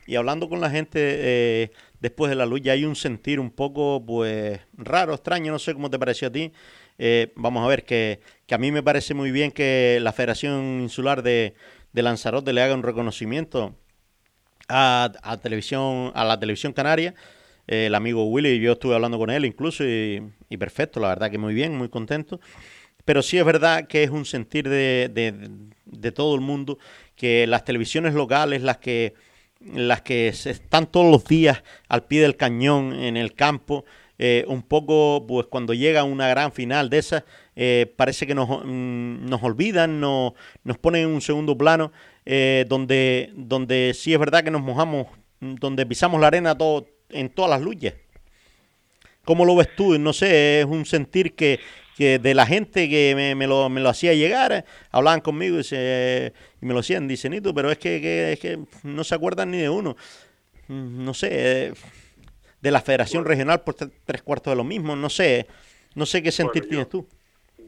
[0.07, 4.03] Y hablando con la gente eh, después de la lucha hay un sentir un poco
[4.05, 6.51] pues raro, extraño, no sé cómo te pareció a ti.
[6.97, 10.81] Eh, vamos a ver que, que a mí me parece muy bien que la Federación
[10.81, 11.53] Insular de,
[11.93, 13.75] de Lanzarote le haga un reconocimiento
[14.67, 17.13] a, a televisión a la televisión canaria
[17.69, 21.29] Eh, el amigo Willy yo estuve hablando con él incluso y, y perfecto la verdad
[21.31, 22.39] que muy bien muy contento
[23.05, 25.33] pero sí es verdad que es un sentir de, de,
[25.85, 26.77] de todo el mundo
[27.15, 29.13] que las televisiones locales las que
[29.61, 33.85] las que se están todos los días al pie del cañón en el campo
[34.19, 37.23] eh, un poco pues cuando llega una gran final de esas
[37.55, 41.91] eh, parece que nos, mm, nos olvidan no, nos ponen en un segundo plano
[42.25, 45.07] eh, donde donde sí es verdad que nos mojamos
[45.39, 47.93] donde pisamos la arena todo en todas las luchas
[49.27, 49.99] ¿Cómo lo ves tú?
[49.99, 51.59] No sé, es un sentir que,
[51.97, 55.55] que de la gente que me, me lo, me lo hacía llegar, eh, hablaban conmigo
[55.55, 56.31] y, dice,
[56.61, 59.51] y me lo hacían, dicen, Nito, pero es que, que, es que no se acuerdan
[59.51, 59.95] ni de uno.
[60.67, 61.73] Mm, No sé, eh,
[62.61, 65.47] de la Federación Regional por tre- tres cuartos de lo mismo, no sé,
[65.95, 67.07] no sé qué sentir yo- tienes tú.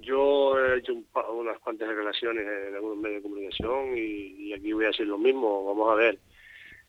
[0.01, 4.71] Yo he hecho un unas cuantas declaraciones en algunos medios de comunicación y, y aquí
[4.73, 5.65] voy a decir lo mismo.
[5.65, 6.19] Vamos a ver.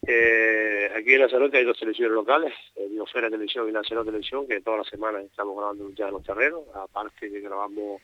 [0.07, 4.63] Eh, aquí en Lanzarote hay dos televisiones locales, eh, Biosfera Televisión y Lanzarote Televisión, que
[4.63, 8.01] todas las semanas estamos grabando ya en los terrenos, aparte que grabamos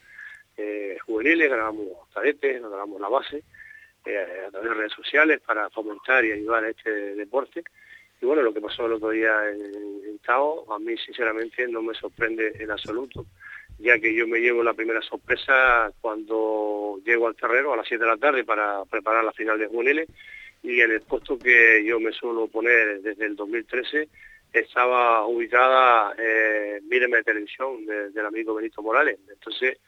[0.58, 3.42] eh, juveniles, grabamos cadetes, grabamos la base,
[4.04, 7.64] eh, a través de redes sociales para fomentar y ayudar a este deporte.
[8.20, 9.60] Y bueno, lo que pasó el otro día en,
[10.06, 13.26] en Tao, a mí sinceramente no me sorprende en absoluto,
[13.78, 18.04] ya que yo me llevo la primera sorpresa cuando llego al terreno a las 7
[18.04, 20.08] de la tarde para preparar la final de juveniles
[20.66, 24.08] y en el puesto que yo me suelo poner desde el 2013
[24.52, 29.18] estaba ubicada eh, Míreme de Televisión de- del amigo Benito Morales.
[29.30, 29.78] Entonces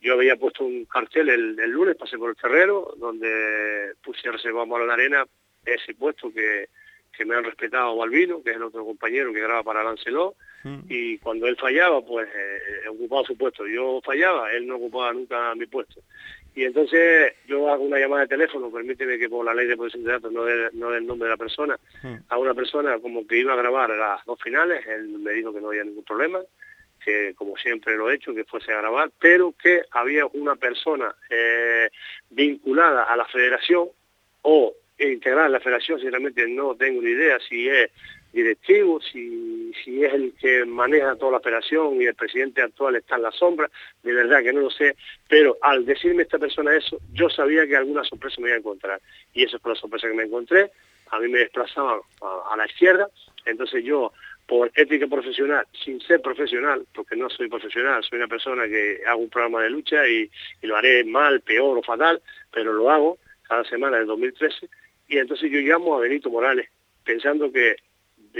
[0.00, 4.80] yo había puesto un cartel el, el lunes, pasé por el terreno, donde puse reservamos
[4.80, 5.24] a la arena
[5.64, 6.68] ese puesto que,
[7.16, 10.34] que me han respetado Balbino, que es el otro compañero que graba para Lancelot,
[10.88, 13.66] y cuando él fallaba, pues eh, ocupaba su puesto.
[13.68, 16.00] Yo fallaba, él no ocupaba nunca mi puesto.
[16.56, 20.04] Y entonces yo hago una llamada de teléfono, permíteme que por la ley de protección
[20.04, 21.78] de datos no dé no el nombre de la persona,
[22.30, 25.60] a una persona como que iba a grabar las dos finales, él me dijo que
[25.60, 26.40] no había ningún problema,
[27.04, 31.14] que como siempre lo he hecho, que fuese a grabar, pero que había una persona
[31.28, 31.90] eh,
[32.30, 33.90] vinculada a la federación
[34.40, 37.90] o integrada en la federación, sinceramente no tengo ni idea si es
[38.36, 43.16] directivo, si, si es el que maneja toda la operación y el presidente actual está
[43.16, 43.70] en la sombra,
[44.02, 44.94] de verdad que no lo sé,
[45.26, 49.00] pero al decirme esta persona eso, yo sabía que alguna sorpresa me iba a encontrar,
[49.32, 50.70] y esa fue la sorpresa que me encontré,
[51.10, 53.08] a mí me desplazaban a, a la izquierda,
[53.46, 54.12] entonces yo,
[54.46, 59.22] por ética profesional, sin ser profesional, porque no soy profesional, soy una persona que hago
[59.22, 62.20] un programa de lucha y, y lo haré mal, peor o fatal,
[62.52, 63.16] pero lo hago
[63.48, 64.68] cada semana del 2013,
[65.08, 66.68] y entonces yo llamo a Benito Morales,
[67.02, 67.76] pensando que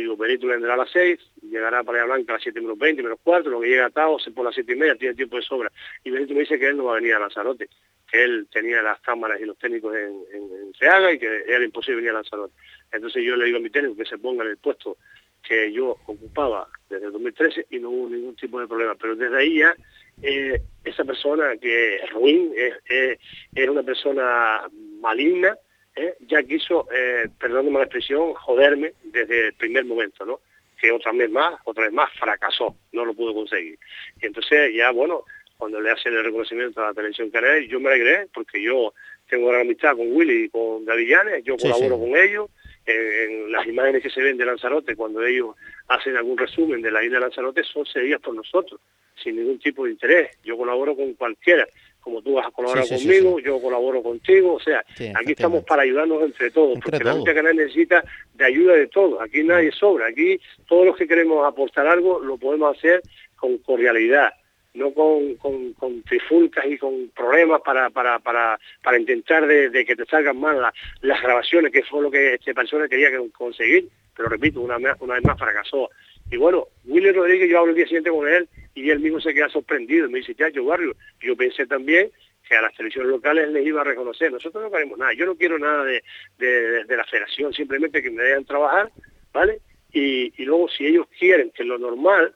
[0.01, 3.03] digo, Benito vendrá a las 6, llegará para allá Blanca a las 7 menos 20,
[3.03, 5.37] menos cuarto, lo que llega a Tao, se por las 7 y media, tiene tiempo
[5.37, 5.71] de sobra.
[6.05, 7.69] Y Benito me dice que él no va a venir a Lanzarote,
[8.11, 11.97] que él tenía las cámaras y los técnicos en, en, en y que era imposible
[11.97, 12.55] venir a Lanzarote.
[12.93, 14.97] Entonces yo le digo a mi técnico que se ponga en el puesto
[15.43, 18.95] que yo ocupaba desde el 2013 y no hubo ningún tipo de problema.
[18.97, 19.77] Pero desde ahí ya,
[20.23, 24.69] eh, esa persona que es ruin, es una persona
[25.01, 25.57] maligna,
[25.97, 26.15] ¿eh?
[26.29, 30.41] ya quiso, eh, perdóname la expresión, joderme desde el primer momento, ¿no?
[30.81, 33.79] Que otra vez más, otra vez más fracasó, no lo pudo conseguir.
[34.21, 35.25] Y entonces ya, bueno,
[35.57, 38.93] cuando le hacen el reconocimiento a la televisión canaria, yo me alegré porque yo
[39.29, 42.03] tengo gran amistad con Willy y con David Llanes, yo Sí, colaboro sí.
[42.03, 42.51] con ellos,
[42.85, 45.57] en, en las imágenes que se ven de Lanzarote, cuando ellos
[45.89, 48.81] hacen algún resumen de la isla de Lanzarote, son seguidas por nosotros,
[49.23, 50.37] sin ningún tipo de interés.
[50.45, 51.67] Yo colaboro con cualquiera,
[52.07, 54.85] como tú vas a colaborar Sí, sí, sí, conmigo, yo colaboro contigo, o sea,
[55.17, 58.87] aquí estamos para ayudarnos entre todos, Entre porque la lucha canaria necesita de ayuda de
[58.87, 63.03] todos, aquí nadie sobra, aquí todos los que queremos aportar algo lo podemos hacer
[63.35, 64.31] con cordialidad,
[64.75, 69.85] no con, con, con trifulcas y con problemas para, para, para, para intentar de, de
[69.85, 73.31] que te salgan mal la- las grabaciones, que fue lo que esta persona quería que-
[73.33, 75.91] conseguir, pero repito, una, una vez más fracasó.
[76.31, 79.33] Y bueno, Willy Rodríguez, yo hablo el día siguiente con él y él mismo se
[79.33, 82.11] queda sorprendido, me dice, Chacho Barrio, yo pensé también
[82.49, 85.37] que a las televisiones locales les iba a reconocer, nosotros no queremos nada, yo no
[85.37, 86.03] quiero nada de,
[86.39, 88.91] de, la federación, simplemente que me dejen trabajar,
[89.33, 89.61] ¿vale?
[89.93, 92.35] Y, y luego si ellos quieren que lo normal,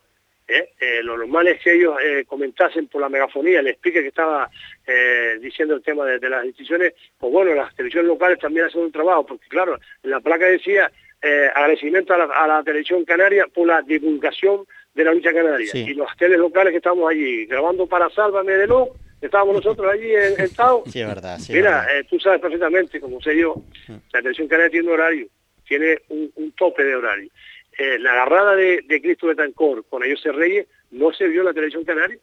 [0.48, 0.70] ¿eh?
[0.80, 4.50] Eh, lo normal es que ellos eh, comentasen por la megafonía, le explique que estaba
[4.86, 8.80] eh, diciendo el tema de, de las instituciones, pues bueno, las televisiones locales también hacen
[8.82, 10.90] un trabajo, porque claro, en la placa decía
[11.22, 15.70] eh, agradecimiento a la, a la televisión canaria por la divulgación de la lucha canaria.
[15.70, 15.84] Sí.
[15.88, 18.88] Y los teles locales que estamos allí grabando para Sálvame de No,
[19.20, 20.82] estábamos nosotros allí en, en Tao.
[20.90, 21.38] Sí, es verdad.
[21.38, 21.98] Sí, Mira, verdad.
[21.98, 23.54] eh, tú sabes perfectamente, como sé yo,
[23.88, 25.26] la televisión canaria tiene un horario,
[25.66, 27.30] tiene un, un tope de horario.
[27.78, 31.40] Eh, la agarrada de, de Cristo de Tancor con ellos se Reyes no se vio
[31.42, 32.18] en la televisión canaria.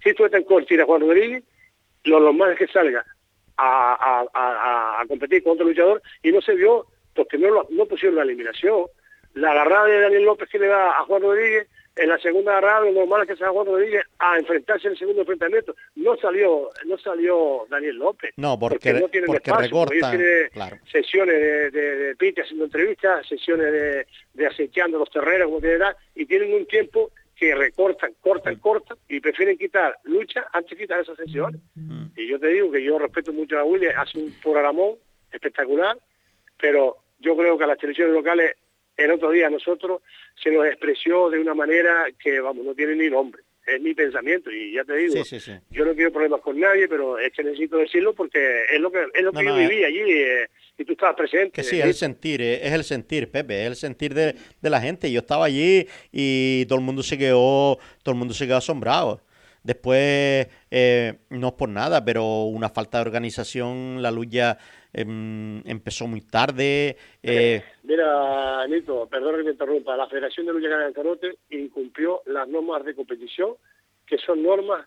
[0.00, 1.42] Cristo de Tancor tira a Juan Rodríguez,
[2.04, 3.04] lo normal es que salga
[3.56, 6.86] a, a- a- a competir con otro luchador y no se vio
[7.16, 8.84] porque no, lo- no pusieron la eliminación.
[9.34, 12.80] La agarrada de Daniel López que le da a Juan Rodríguez, en la segunda agarrada
[12.86, 15.74] lo normal es que salga Juan Rodríguez a enfrentarse en el segundo enfrentamiento.
[15.94, 18.32] No salió, no salió Daniel López.
[18.36, 20.18] No, porque, no tienen porque espacio, porque recortan.
[20.18, 20.76] tienen Claro.
[20.92, 25.76] sesiones de, de, de Piti haciendo entrevistas, sesiones de, de acechando los terrenos, como tiene
[25.76, 30.84] edad, y tienen un tiempo que recortan, cortan, cortan, y prefieren quitar lucha antes de
[30.84, 31.60] quitar esas sesiones.
[32.16, 34.94] Y yo te digo que yo respeto mucho a Willy, hace un programón
[35.32, 35.98] espectacular,
[36.58, 38.52] pero yo creo que a las televisiones locales
[38.96, 40.02] el otro día a nosotros
[40.42, 43.42] se nos expresó de una manera que, vamos, no tiene ni nombre.
[43.66, 45.52] es mi pensamiento y ya te digo, Sí, sí, sí.
[45.70, 49.06] yo no quiero problemas con nadie, pero es que necesito decirlo porque es lo que
[49.12, 50.46] es lo que No, yo no, viví allí eh,
[50.78, 51.50] y tú estabas presente.
[51.50, 54.70] Que sí, es el sentir, eh, es el sentir, Pepe, es el sentir de, de
[54.70, 55.10] la gente.
[55.10, 59.20] Yo estaba allí y todo el mundo se quedó, todo el mundo se quedó asombrado.
[59.66, 64.56] Después, eh, no es por nada, pero una falta de organización, la lucha
[64.92, 66.96] em, empezó muy tarde.
[67.20, 72.46] eh, Mira, Nito, perdón que me interrumpa, la Federación de Lucha de Lanzarote incumplió las
[72.48, 73.54] normas de competición,
[74.06, 74.86] que son normas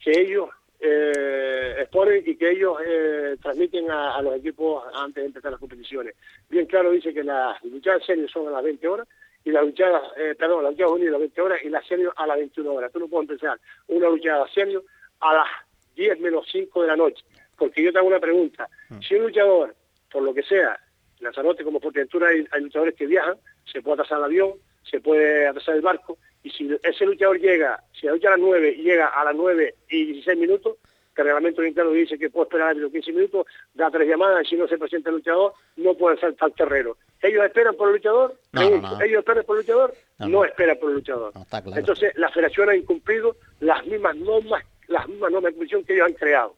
[0.00, 0.48] que ellos
[0.80, 5.60] eh, exponen y que ellos eh, transmiten a, a los equipos antes de empezar las
[5.60, 6.16] competiciones.
[6.50, 9.06] Bien claro dice que las luchadas senior son a las 20 horas
[9.46, 12.12] y las luchadas, eh, perdón, las luchadas juveniles a las 20 horas y las senior
[12.16, 12.92] a las 21 horas.
[12.92, 14.82] Tú no puedes empezar una luchada senior
[15.20, 15.46] a las
[15.94, 17.24] 10 menos 5 de la noche.
[17.56, 18.68] Porque yo te hago una pregunta.
[19.06, 19.76] Si un luchador,
[20.10, 20.76] por lo que sea,
[21.20, 23.36] Lanzarote como Fuerteventura hay, hay luchadores que viajan,
[23.72, 27.80] se puede atrasar el avión, se puede atrasar el barco, y si ese luchador llega,
[27.92, 30.76] si la lucha a las 9 y llega a las 9 y 16 minutos,
[31.16, 34.50] que el reglamento interno dice que puede esperar los 15 minutos, da tres llamadas y
[34.50, 36.96] si no se presenta el luchador, no puede saltar al terreno.
[37.22, 38.36] ¿Ellos esperan por el luchador?
[38.52, 39.02] No, no, Pregunto, no.
[39.02, 39.94] ¿Ellos esperan por el luchador?
[40.18, 41.32] No, esperan por el luchador.
[41.32, 41.72] claro.
[41.74, 46.06] Entonces, la federación ha incumplido las mismas normas, las mismas normas de competición que ellos
[46.06, 46.54] han creado.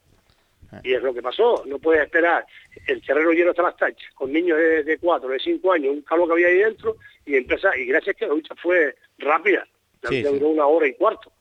[0.73, 0.81] Ah.
[0.83, 2.45] Y es lo que pasó, no puedes esperar
[2.89, 6.03] el terreno lleno hasta las tachas, con niños de, de 4, de 5 años, un
[6.03, 9.67] calor que había ahí dentro, y empieza, y gracias que la lucha fue rápida,
[10.03, 10.39] la Sí, lucha sí.
[10.39, 11.33] duró una hora y cuarto.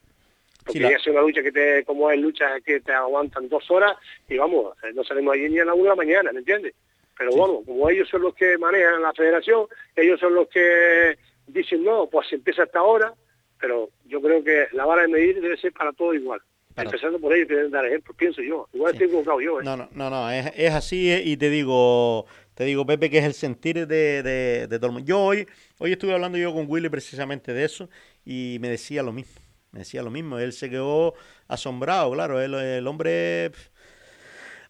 [0.67, 3.49] Porque Sí, la- ya es una lucha que te, como es luchas que te aguantan
[3.49, 3.93] dos horas,
[4.29, 6.73] y vamos, no salimos allí ni a la una de la mañana, ¿me entiendes?
[7.17, 11.83] Pero bueno, como ellos son los que manejan la federación, ellos son los que dicen,
[11.83, 13.13] no, pues empieza hasta ahora,
[13.59, 16.39] pero yo creo que la vara de medir debe ser para todo igual.
[16.75, 18.67] Empezando por ellos, que deben dar ejemplo, pienso yo.
[18.71, 19.63] Igual estoy equivocado yo, ¿eh?
[19.63, 23.17] No, no, no, no, es, es así eh, y te digo, te digo, Pepe, que
[23.17, 25.07] es el sentir de, de, de todo el mundo.
[25.07, 25.47] Yo hoy,
[25.79, 27.89] hoy estuve hablando yo con Willy precisamente de eso
[28.23, 29.41] y me decía lo mismo,
[29.79, 30.39] decía lo mismo.
[30.39, 31.13] Él se quedó
[31.47, 33.51] asombrado, claro, el hombre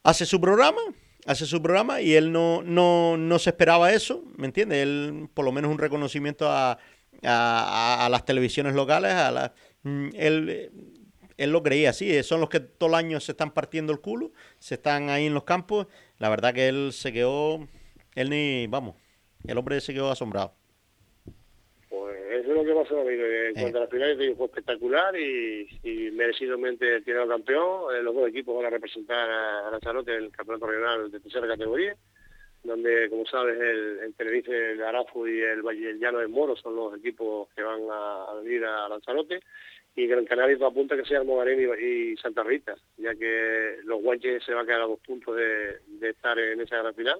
[0.03, 0.81] hace su programa,
[1.25, 4.79] hace su programa y él no, no, no se esperaba eso, ¿me entiendes?
[4.83, 6.77] Él, por lo menos un reconocimiento a,
[7.23, 10.71] a, a- las televisiones locales, a la, mm, él,
[11.37, 13.99] él lo creía así, eh, son los que todo el año se están partiendo el
[13.99, 15.87] culo, se están ahí en los campos,
[16.19, 17.67] la verdad que él se quedó,
[18.15, 18.95] él ni, vamos,
[19.45, 20.53] el hombre se quedó asombrado.
[22.57, 23.23] Pues lo que pasó, amigo.
[23.23, 27.95] En cuanto a las finales, fue espectacular y, y merecidamente tirado campeón.
[27.95, 31.47] Eh, los dos equipos van a representar a, Lanzarote en el campeonato regional de tercera
[31.47, 31.95] categoría,
[32.63, 36.55] donde, como sabes, el, el Tenerife, el Arafo y el Valle el Llano del Moro
[36.55, 39.39] son los equipos que van a, a venir a Lanzarote.
[39.95, 44.01] Y Gran Canaria todo apunta que sea Almogarén y, y Santa Rita, ya que los
[44.01, 47.19] guanches se van a quedar a dos puntos de, de estar en esa gran final.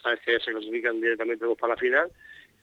[0.00, 2.10] Sabes que se clasifican directamente dos para la final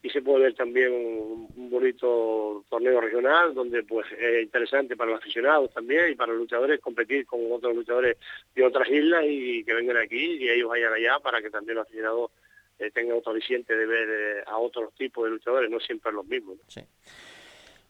[0.03, 5.11] y se puede ver también un, un bonito torneo regional donde pues es interesante para
[5.11, 8.17] los aficionados también y para los luchadores competir con otros luchadores
[8.55, 11.87] de otras islas y que vengan aquí y ellos vayan allá para que también los
[11.87, 12.31] aficionados
[12.79, 16.25] eh, tengan otro aliciente de ver eh, a otros tipos de luchadores, no siempre los
[16.27, 16.57] mismos.
[16.67, 16.81] Sí.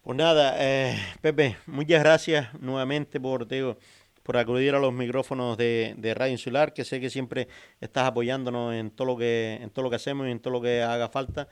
[0.02, 3.78] Pues nada, eh, Pepe, muchas gracias nuevamente por, digo,
[4.24, 7.50] por acudir a los micrófonos de, de Radio Insular, que sé que siempre
[7.82, 10.62] estás apoyándonos en todo lo que, en todo lo que hacemos y en todo lo
[10.62, 11.50] que haga falta.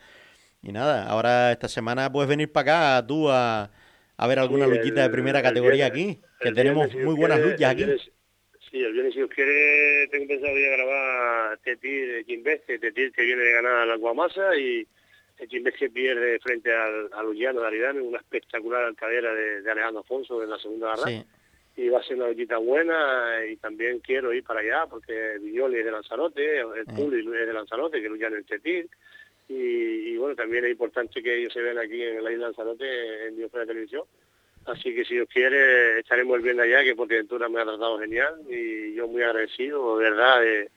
[0.65, 3.69] Y nada, ahora esta semana puedes venir para acá tú a,
[4.17, 7.05] a ver alguna Sí, luchita de primera categoría viernes- aquí, que tenemos viernes, si Dios
[7.05, 7.83] muy buenas luchas aquí.
[7.83, 8.11] viernes-
[8.71, 13.11] sí, el viernes, si Dios quiere, tengo pensado ir a grabar Tetir de Quimbeste, Tetir
[13.11, 14.87] que viene de ganar a la Guamasa y
[15.37, 19.71] el Quimbeste que pierde frente al, a Luciano de Aridane, una espectacular cadera de, de
[19.71, 21.03] Alejandro Afonso en la segunda garra.
[21.09, 21.23] Sí.
[21.77, 25.77] Y va a ser una luchita buena y también quiero ir para allá porque Villoli
[25.77, 28.87] es de Lanzarote, el Puli es de Lanzarote, que luchan en el Tetir.
[29.47, 32.51] Y, y bueno, también es importante que ellos se vean aquí en la isla de
[32.51, 34.03] Lanzarote en Biosfera Televisión.
[34.65, 37.99] Así que si Dios quiere, estaremos el viernes allá, que por Ventura me ha tratado
[37.99, 40.71] genial y yo muy agradecido, de verdad, de,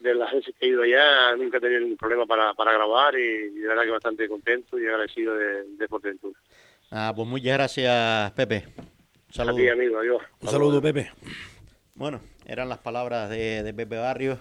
[0.00, 3.18] de las veces que he ido allá, nunca he tenido ningún problema para, para grabar
[3.18, 6.40] y, y de verdad que bastante contento y agradecido de, de Portentura.
[6.90, 8.64] Ah, pues muchas gracias, Pepe.
[8.76, 9.56] Un saludo.
[9.56, 10.22] A ti, amigo, adiós.
[10.40, 11.12] Un saludo, Pepe.
[11.94, 14.38] Bueno, eran las palabras de, de Pepe Barrios.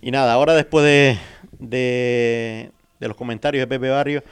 [0.00, 1.18] Y nada, ahora después de,
[1.58, 4.24] de, de los comentarios de Pepe Barrios,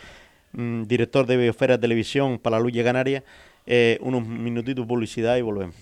[0.53, 3.25] mm, director de Biosfera Televisión para la Lucha Canaria,
[3.67, 5.75] eh, unos minutitos de publicidad y volvemos.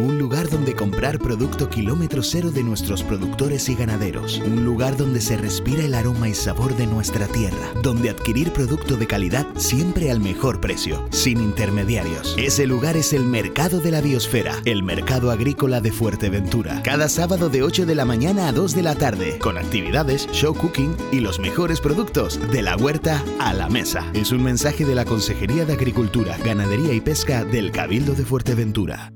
[0.00, 4.38] Un lugar donde comprar producto kilómetro cero de nuestros productores y ganaderos.
[4.38, 7.74] Un lugar donde se respira el aroma y sabor de nuestra tierra.
[7.82, 12.34] Donde adquirir producto de calidad siempre al mejor precio, sin intermediarios.
[12.38, 16.82] Ese lugar es el Mercado de la Biosfera, el Mercado Agrícola de Fuerteventura.
[16.82, 20.54] Cada sábado de 8 de la mañana a 2 de la tarde, con actividades, show
[20.54, 24.10] cooking y los mejores productos de la huerta a la mesa.
[24.14, 29.12] Es un mensaje de la Consejería de Agricultura, Ganadería y Pesca del Cabildo de Fuerteventura.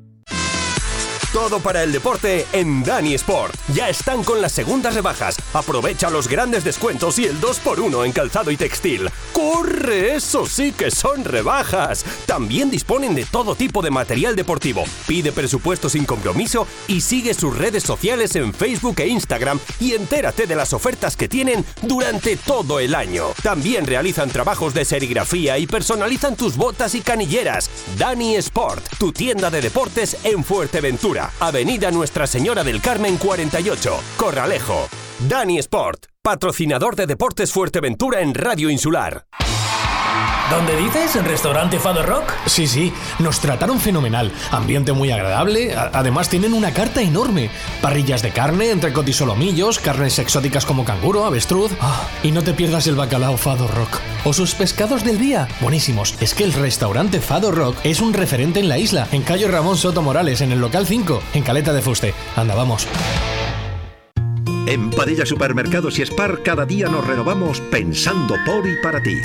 [1.35, 3.57] Todo para el deporte en Dani Sport.
[3.74, 5.37] Ya están con las segundas rebajas.
[5.53, 9.11] Aprovecha los grandes descuentos y el 2x1 en calzado y textil.
[9.32, 10.14] ¡Corre!
[10.14, 12.05] Eso sí que son rebajas.
[12.26, 14.85] También disponen de todo tipo de material deportivo.
[15.09, 20.47] Pide presupuesto sin compromiso y sigue sus redes sociales en Facebook e Instagram y entérate
[20.47, 23.30] de las ofertas que tienen durante todo el año.
[23.43, 27.68] También realizan trabajos de serigrafía y personalizan tus botas y canilleras.
[27.99, 31.24] Dani Sport, tu tienda de deportes en Fuerteventura.
[31.41, 34.89] Avenida Nuestra Señora del Carmen 48, Corralejo.
[35.20, 39.27] Dani Sport, patrocinador de Deportes Fuerteventura en Radio Insular.
[40.51, 41.16] ¿Dónde dices?
[41.16, 42.32] ¿En restaurante Fado Rock?
[42.47, 44.30] Sí, sí, nos trataron fenomenal.
[44.51, 45.74] Ambiente muy agradable.
[45.74, 50.84] a- además, tienen una carta enorme: parrillas de carne, entrecot y solomillos, carnes exóticas como
[50.84, 51.72] canguro, avestruz.
[51.80, 53.99] Ah, y no te pierdas el bacalao Fado Rock.
[54.24, 55.49] O sus pescados del día.
[55.61, 56.14] Buenísimos.
[56.20, 59.76] Es que el restaurante Fado Rock es un referente en la isla, en Cayo Ramón
[59.78, 62.14] Soto Morales, en el local 5, en Caleta de Fuste.
[62.36, 62.86] Anda, vamos.
[64.66, 69.20] En Padilla Supermercados y Spar cada día nos renovamos pensando por y para ti.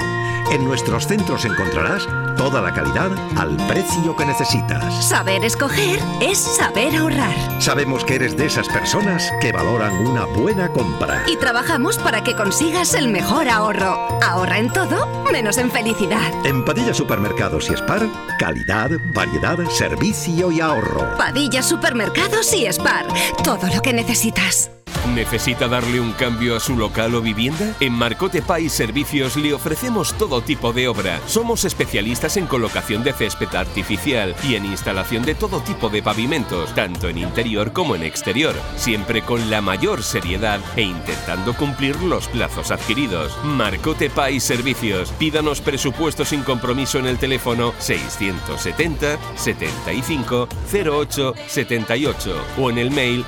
[0.51, 5.07] En nuestros centros encontrarás toda la calidad al precio que necesitas.
[5.07, 7.61] Saber escoger es saber ahorrar.
[7.61, 11.23] Sabemos que eres de esas personas que valoran una buena compra.
[11.27, 13.93] Y trabajamos para que consigas el mejor ahorro.
[14.21, 16.33] Ahorra en todo, menos en felicidad.
[16.45, 21.15] En Padilla Supermercados y Spar, calidad, variedad, servicio y ahorro.
[21.17, 23.05] Padilla Supermercados y Spar.
[23.43, 24.71] Todo lo que necesitas.
[25.13, 27.75] ¿Necesita darle un cambio a su local o vivienda?
[27.79, 31.19] En Marcote Pay Servicios le ofrecemos todo tipo de obra.
[31.27, 36.73] Somos especialistas en colocación de césped artificial y en instalación de todo tipo de pavimentos,
[36.75, 42.27] tanto en interior como en exterior, siempre con la mayor seriedad e intentando cumplir los
[42.27, 43.37] plazos adquiridos.
[43.43, 45.11] Marcote Pay Servicios.
[45.17, 53.25] Pídanos presupuesto sin compromiso en el teléfono 670 75 08 78 o en el mail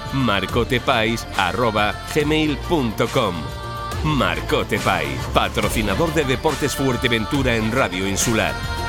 [1.52, 3.36] marcotepais@gmail.com.
[4.04, 8.81] Marcote Pais, patrocinador de Deportes Fuerteventura en Radio Insular.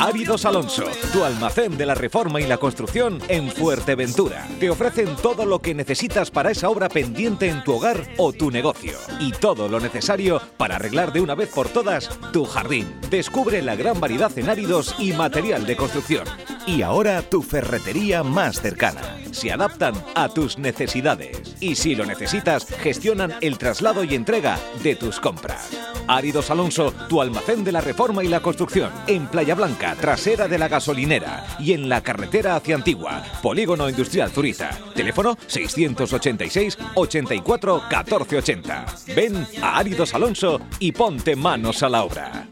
[0.00, 4.48] Áridos Alonso, tu almacén de la reforma y la construcción en Fuerteventura.
[4.58, 8.50] Te ofrecen todo lo que necesitas para esa obra pendiente en tu hogar o tu
[8.50, 8.98] negocio.
[9.20, 12.92] Y todo lo necesario para arreglar de una vez por todas tu jardín.
[13.10, 16.26] Descubre la gran variedad en áridos y material de construcción.
[16.66, 19.18] Y ahora tu ferretería más cercana.
[19.32, 21.56] Se adaptan a tus necesidades.
[21.60, 25.70] Y si lo necesitas, gestionan el traslado y entrega de tus compras.
[26.06, 28.90] Áridos Alonso, tu almacén de la reforma y la construcción.
[29.06, 31.44] En Blanca, trasera de la gasolinera.
[31.58, 33.22] Y en la carretera hacia Antigua.
[33.42, 34.70] Polígono Industrial Zurita.
[34.94, 38.86] Teléfono 686 84 1480.
[39.14, 42.46] Ven a Áridos Alonso y ponte manos a la obra.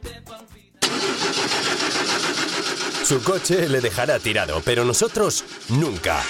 [3.11, 6.23] Su coche le dejará tirado, pero nosotros nunca.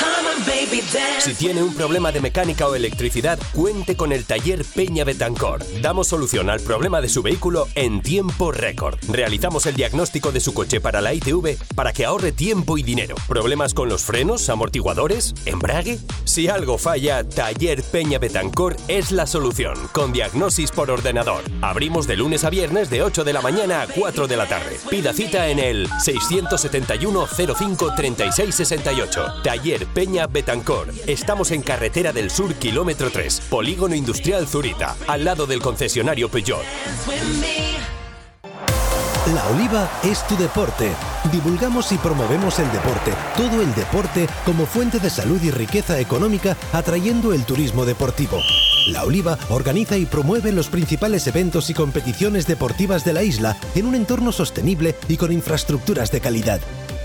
[1.18, 5.62] Si tiene un problema de mecánica o electricidad, cuente con el taller Peña Betancor.
[5.83, 8.99] Damos solución al problema de su vehículo en tiempo récord.
[9.11, 13.14] Realizamos el diagnóstico de su coche para la ITV para que ahorre tiempo y dinero.
[13.28, 15.99] ¿Problemas con los frenos, amortiguadores, embrague?
[16.24, 21.43] Si algo falla, Taller Peña Betancor es la solución, con diagnosis por ordenador.
[21.61, 24.78] Abrimos de lunes a viernes de 8 de la mañana a 4 de la tarde.
[24.89, 25.87] Pida cita en el
[26.71, 29.25] 671 05 36 68.
[29.43, 30.89] Taller Peña Betancor.
[31.07, 36.64] Estamos en Carretera del Sur, kilómetro 3, Polígono Industrial Zurita, al lado del concesionario Peugeot.
[39.35, 40.91] La Oliva es tu deporte.
[41.31, 46.57] Divulgamos y promovemos el deporte, todo el deporte como fuente de salud y riqueza económica,
[46.73, 48.41] atrayendo el turismo deportivo.
[48.91, 53.86] La Oliva organiza y promueve los principales eventos y competiciones deportivas de la isla en
[53.86, 56.61] un entorno sostenible y con infraestructuras de calidad.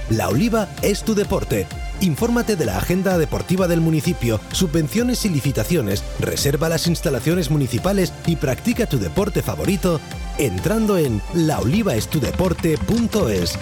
[0.10, 1.68] La Oliva es tu deporte.
[2.02, 8.36] Infórmate de la agenda deportiva del municipio, subvenciones y licitaciones, reserva las instalaciones municipales y
[8.36, 10.02] practica tu deporte favorito
[10.40, 13.60] entrando en laolivaestudeporte.es.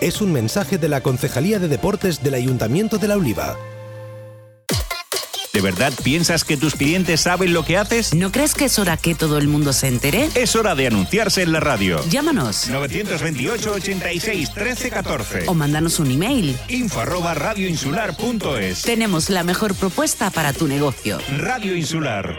[0.00, 3.56] Es un mensaje de la Concejalía de Deportes del Ayuntamiento de La Oliva.
[5.58, 8.14] ¿De verdad piensas que tus clientes saben lo que haces?
[8.14, 10.28] ¿No crees que es hora que todo el mundo se entere?
[10.36, 12.00] Es hora de anunciarse en la radio.
[12.08, 12.68] Llámanos.
[12.68, 15.48] 928 86 13 14.
[15.48, 16.56] O mándanos un email.
[16.68, 18.82] Info arroba radioinsular.es.
[18.82, 21.18] Tenemos la mejor propuesta para tu negocio.
[21.38, 22.38] Radio Insular.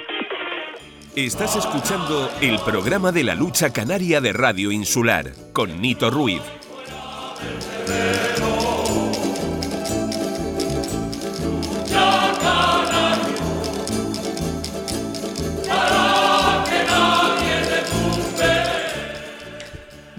[1.13, 6.41] Estás escuchando el programa de la lucha canaria de Radio Insular con Nito Ruiz.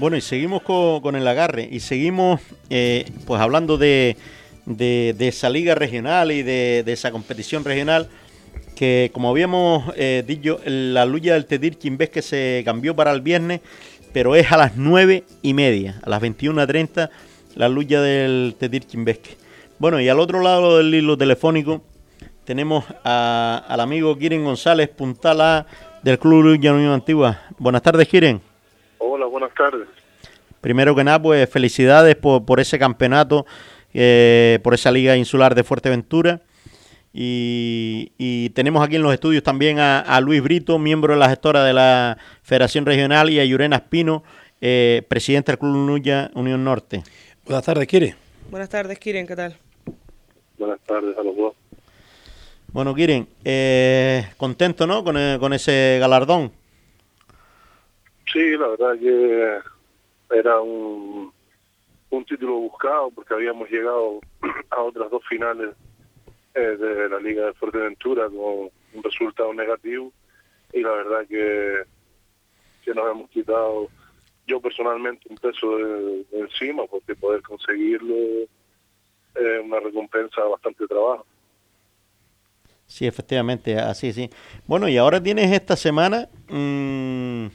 [0.00, 2.40] Bueno, y seguimos con, con el agarre y seguimos
[2.70, 4.16] eh, pues hablando de,
[4.64, 8.08] de- esa liga regional y de, de esa competición regional
[8.76, 13.20] que como habíamos eh, dicho, la lucha del Tedir Quimbés que se cambió para el
[13.20, 13.60] viernes,
[14.14, 17.10] pero es a las nueve y media, a las 21.30
[17.56, 19.36] la lucha del Tedir Quimbesque.
[19.78, 21.82] Bueno, y al otro lado del hilo telefónico
[22.46, 25.66] tenemos al amigo Kiren González, puntal A
[26.02, 27.38] del Club Lucha Unión Antigua.
[27.58, 28.40] Buenas tardes, Kiren.
[29.02, 29.88] Hola, buenas tardes.
[30.60, 33.46] Primero que nada, pues felicidades por, por ese campeonato,
[33.94, 36.42] eh, por esa Liga Insular de Fuerteventura.
[37.14, 41.30] Y, y tenemos aquí en los estudios también a, a Luis Brito, miembro de la
[41.30, 44.22] gestora de la Federación Regional, y a Yurena Espino,
[44.60, 47.02] eh, presidente del Club Nuya Unión Norte.
[47.46, 48.16] Buenas tardes, Kire.
[48.50, 49.56] Buenas tardes, Kiren, ¿qué tal?
[50.58, 51.54] Buenas tardes a los dos.
[52.70, 55.02] Bueno, Kiren, eh, contento, ¿no?
[55.02, 56.52] Con, eh, con ese galardón.
[58.32, 59.58] Sí, la verdad que
[60.30, 61.32] era un,
[62.10, 64.20] un título buscado porque habíamos llegado
[64.70, 65.74] a otras dos finales
[66.54, 70.12] eh, de la Liga de Fuerteventura con un resultado negativo
[70.72, 71.82] y la verdad que,
[72.84, 73.88] que nos hemos quitado
[74.46, 78.14] yo personalmente un peso de, encima porque poder conseguirlo
[79.34, 81.24] es una recompensa bastante trabajo.
[82.86, 84.28] Sí, efectivamente, así, sí.
[84.66, 87.46] Bueno, y ahora tienes esta semana mm,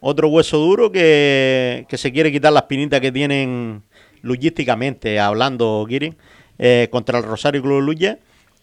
[0.00, 3.82] otro hueso duro que, que se quiere quitar las pinitas que tienen
[4.22, 6.16] logísticamente hablando, Kirin,
[6.58, 8.18] eh, contra el Rosario Club Luya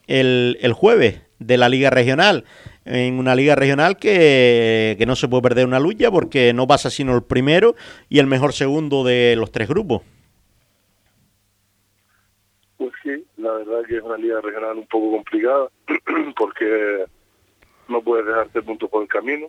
[0.08, 2.46] el, el jueves de la Liga Regional.
[2.86, 6.90] En una Liga Regional que, que no se puede perder una lucha porque no pasa
[6.90, 7.76] sino el primero
[8.10, 10.04] y el mejor segundo de los tres grupos.
[12.78, 15.70] Pues sí, la verdad que es una liga regional un poco complicada
[16.38, 17.06] porque
[17.88, 19.48] no puedes dejarte puntos por el camino.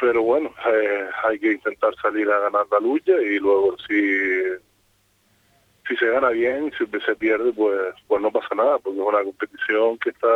[0.00, 4.02] Pero bueno, eh, hay que intentar salir a ganar la lucha y luego si
[5.86, 9.22] si se gana bien si se pierde, pues pues no pasa nada porque es una
[9.22, 10.28] competición que está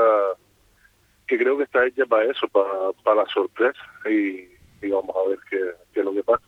[1.26, 4.48] que creo que está hecha para eso, para, para la sorpresa y,
[4.84, 5.58] y vamos a ver qué,
[5.94, 6.44] qué es lo que pasa.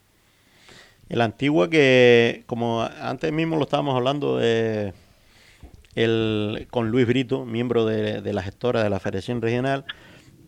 [1.09, 4.93] El Antigua que, como antes mismo lo estábamos hablando eh,
[5.95, 9.87] el, con Luis Brito, miembro de, de la gestora de la Federación Regional,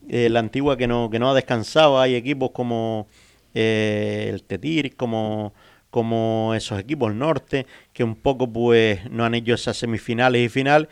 [0.09, 3.09] eh, la Antigua que no, que no ha descansado, hay equipos como
[3.54, 5.54] eh, el Tetir, como,
[5.90, 10.88] como esos equipos norte, que un poco pues no han hecho esas semifinales y final,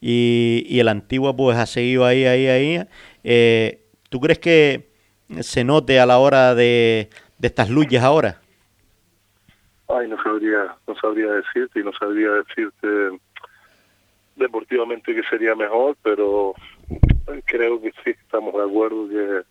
[0.00, 2.86] y, y el Antigua pues ha seguido ahí, ahí, ahí.
[3.24, 4.90] Eh, ¿Tú crees que
[5.40, 8.40] se note a la hora de, de estas luchas ahora?
[9.88, 12.88] Ay, no sabría, no sabría decirte y no sabría decirte
[14.36, 16.54] deportivamente que sería mejor, pero
[17.46, 19.42] creo que sí, estamos de acuerdo que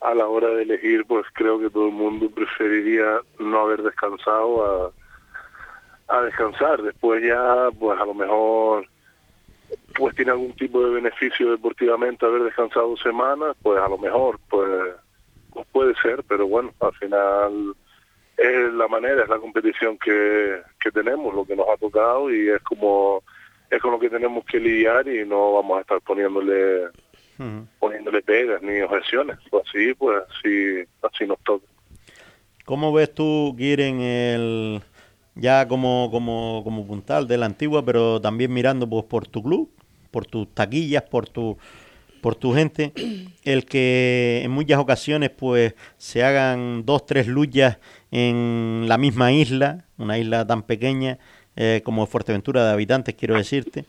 [0.00, 4.92] a la hora de elegir, pues creo que todo el mundo preferiría no haber descansado
[6.08, 6.82] a, a descansar.
[6.82, 8.86] Después ya, pues a lo mejor,
[9.96, 14.94] pues tiene algún tipo de beneficio deportivamente haber descansado semanas, pues a lo mejor, pues,
[15.52, 17.74] pues puede ser, pero bueno, al final
[18.36, 22.48] es la manera, es la competición que, que tenemos, lo que nos ha tocado y
[22.48, 23.22] es como
[23.70, 26.88] es con lo que tenemos que lidiar y no vamos a estar poniéndole
[27.78, 29.38] poniéndole pegas ni objeciones.
[29.50, 31.66] Pues así, pues así, así nos toca.
[32.64, 34.82] ¿Cómo ves tú, Kiren, el
[35.34, 39.70] ya como, como, como puntal de la antigua, pero también mirando pues por tu club,
[40.10, 41.56] por tus taquillas, por tu
[42.20, 42.92] por tu gente,
[43.44, 47.78] el que en muchas ocasiones pues se hagan dos, tres luchas
[48.12, 51.18] en la misma isla, una isla tan pequeña
[51.56, 53.84] eh, como Fuerteventura de habitantes, quiero decirte,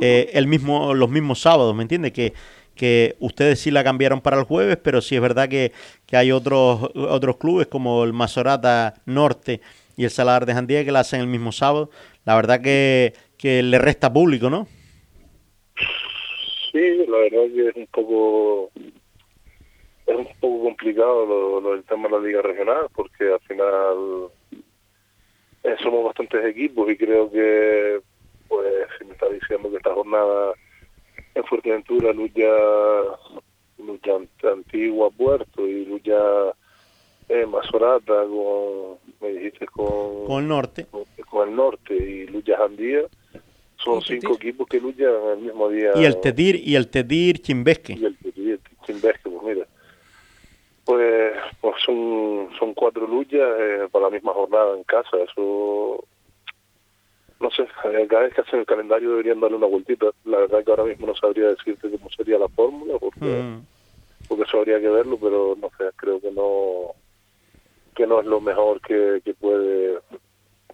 [0.00, 2.12] eh, el mismo, los mismos sábados, ¿me entiendes?
[2.12, 2.34] Que,
[2.76, 5.72] que ustedes sí la cambiaron para el jueves, pero sí es verdad que,
[6.06, 9.60] que hay otros, otros clubes como el Mazorata Norte
[9.96, 11.90] y el Salar de Jandía que la hacen el mismo sábado.
[12.24, 14.68] La verdad que, que le resta público, ¿no?
[16.70, 18.70] Sí, la verdad que es un poco
[20.06, 24.28] es un poco complicado lo, lo del tema de la liga regional porque al final
[25.64, 28.00] eh, somos bastantes equipos y creo que
[28.48, 30.52] pues si me está diciendo que esta jornada
[31.36, 32.48] en Fuerteventura, lucha,
[33.78, 34.10] lucha
[34.50, 36.16] antigua Puerto y lucha
[37.28, 40.86] eh, Mazorata con, me dijiste, con, Con el norte.
[40.90, 43.02] con, con el norte y lucha Jandía.
[43.76, 45.92] Son cinco equipos que luchan el mismo día.
[45.94, 47.92] Y el Tetir y el Tetir Chimbesque.
[47.92, 49.66] y el Tetir Chimbesque, pues mira.
[50.84, 55.16] Pues, pues son, son cuatro luchas eh, para la misma jornada en casa.
[55.18, 56.04] Eso,
[57.40, 60.06] no sé, eh, cada vez que hacen el calendario deberían darle una vueltita.
[60.24, 63.66] La verdad que ahora mismo no sabría decirte cómo sería la fórmula, porque, Mm.
[64.28, 66.92] porque eso habría que verlo, pero no sé, creo que no
[67.94, 69.98] que no es lo mejor que, que puede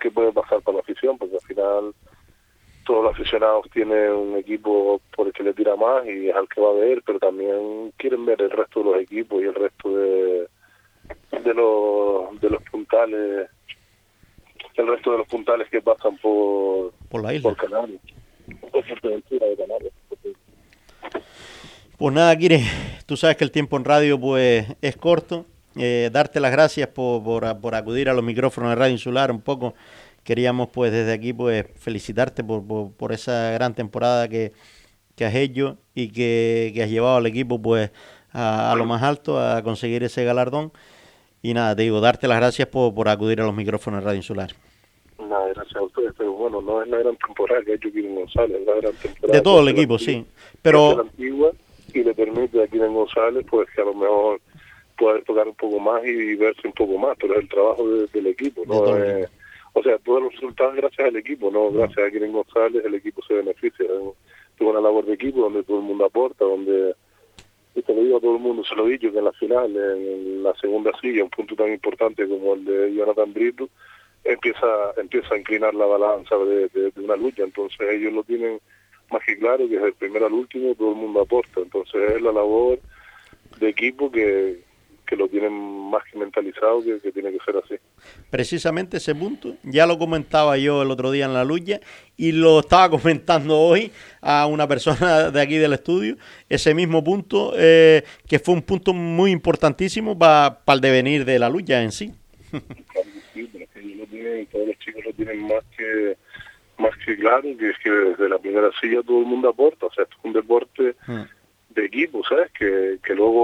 [0.01, 1.95] que puede pasar para la afición, porque al final
[2.85, 6.49] todos los aficionados tienen un equipo por el que le tira más y es al
[6.49, 9.55] que va a ver, pero también quieren ver el resto de los equipos y el
[9.55, 10.49] resto de,
[11.45, 13.49] de los de los puntales,
[14.81, 17.51] el resto de los puntales que pasan por Por la isla.
[17.51, 18.01] por Canarias,
[18.71, 19.93] por Fuerteventura de Canarias.
[21.99, 22.65] Pues nada, Kire,
[23.07, 25.47] tú sabes que el tiempo en radio pues es corto.
[25.77, 29.41] Eh, darte las gracias por, por, por acudir a los micrófonos de Radio Insular un
[29.41, 29.75] poco.
[30.25, 34.53] Queríamos pues desde aquí pues felicitarte por, por, por esa gran temporada que,
[35.17, 37.91] que has hecho y que, que has llevado al equipo pues
[38.33, 40.73] a, a lo más alto, a conseguir ese galardón.
[41.43, 44.17] Y nada, te digo, darte las gracias por, por acudir a los micrófonos de Radio
[44.19, 44.51] Insular.
[45.29, 48.15] Nada, gracias a ustedes, pero bueno, no es la gran temporada que ha hecho Kirin
[48.15, 49.39] González, la gran temporada.
[49.39, 50.27] De todo el equipo, antigua- sí.
[50.63, 51.51] Pero la antigua
[51.95, 54.41] y le permite a Kirin González pues que a lo mejor
[54.99, 58.07] poder tocar un poco más y verse un poco más, pero es el trabajo de-
[58.09, 58.97] del equipo, ¿no?
[58.97, 59.27] Eh,
[59.73, 63.21] o sea, todos los resultados gracias al equipo, no gracias a Kirin González, el equipo
[63.27, 63.87] se beneficia.
[63.87, 66.95] Es una labor de equipo donde todo el mundo aporta, donde
[67.75, 69.33] y te lo digo a todo el mundo, se lo he dicho, que en la
[69.33, 73.69] final, en la segunda silla, un punto tan importante como el de Jonathan Brito,
[74.25, 74.67] empieza
[74.99, 77.45] empieza a inclinar la balanza de, una lucha.
[77.45, 78.61] Entonces ellos lo tienen
[79.11, 81.61] más que claro, que desde el primero al último todo el mundo aporta.
[81.61, 82.79] Entonces es la labor
[83.59, 84.63] de equipo que,
[85.13, 85.53] que lo tienen
[85.91, 87.75] más que mentalizado, que, que tiene que ser así.
[88.31, 91.81] precisamente ese punto ya lo comentaba yo el otro día en la lucha
[92.17, 93.93] y lo estaba comentando hoy
[94.23, 96.17] a una persona de aquí del estudio
[96.49, 101.51] ese mismo punto eh, que fue un punto muy importantísimo para el devenir de la
[101.51, 102.11] lucha en sí
[103.35, 106.17] Sí, pero es que lo tienen, todos los chicos lo tienen más que
[106.79, 109.87] más que claro, que es que desde la primera silla todo el mundo aporta.
[109.87, 110.95] O sea, esto es un deporte
[111.75, 112.51] de equipo, ¿sabes?
[112.53, 113.42] Que, que luego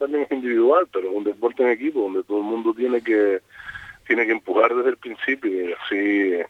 [0.00, 3.40] también es individual, pero es un deporte en equipo donde todo el mundo tiene que
[4.06, 6.40] tiene que empujar desde el principio y así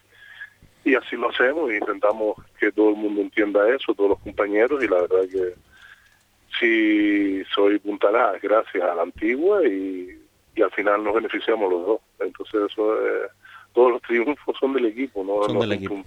[0.83, 4.83] y así lo hacemos e intentamos que todo el mundo entienda eso, todos los compañeros
[4.83, 5.55] y la verdad que
[6.59, 10.19] sí soy puntalada gracias a la antigua y,
[10.57, 12.01] y al final nos beneficiamos los dos.
[12.21, 13.31] Entonces eso es-
[13.73, 16.03] todos los triunfos son del equipo, no Son no del equipo.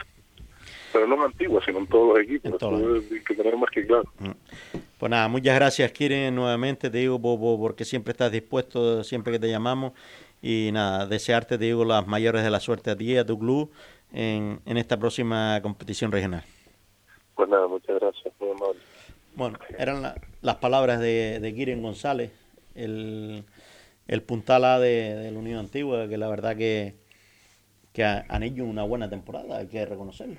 [0.91, 2.52] Pero no en antigua, sino en todos los equipos.
[2.56, 4.04] Eso hay que tener más que claro.
[5.04, 9.34] Pues nada muchas gracias Kiren nuevamente te digo por- por- porque siempre estás dispuesto siempre
[9.34, 9.91] que te llamamos
[10.41, 13.38] y nada desearte te digo las mayores de la suerte a ti y a tu
[13.38, 13.70] club
[14.14, 16.45] en, en esta próxima competición regional
[17.36, 18.80] Pues nada, muchas gracias, muy amable.
[19.36, 22.32] Bueno, eran la- las palabras de, de Kiren González,
[22.74, 23.43] el,
[24.08, 26.95] el puntal A de, de la Unión Antigua, que la verdad que,
[27.91, 30.38] que ha- han hecho una buena temporada, hay que reconocerlo.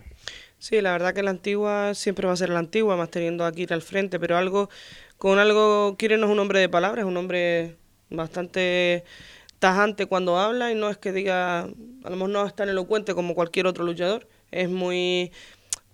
[0.58, 3.52] Sí, la verdad que la antigua siempre va a ser la antigua, más teniendo a
[3.52, 4.70] Kira al frente, pero algo,
[5.18, 7.76] con algo, Kira no es un hombre de palabras, es un hombre
[8.08, 9.04] bastante
[9.58, 13.14] tajante cuando habla y no es que diga, a lo mejor no es tan elocuente
[13.14, 15.32] como cualquier otro luchador, es muy,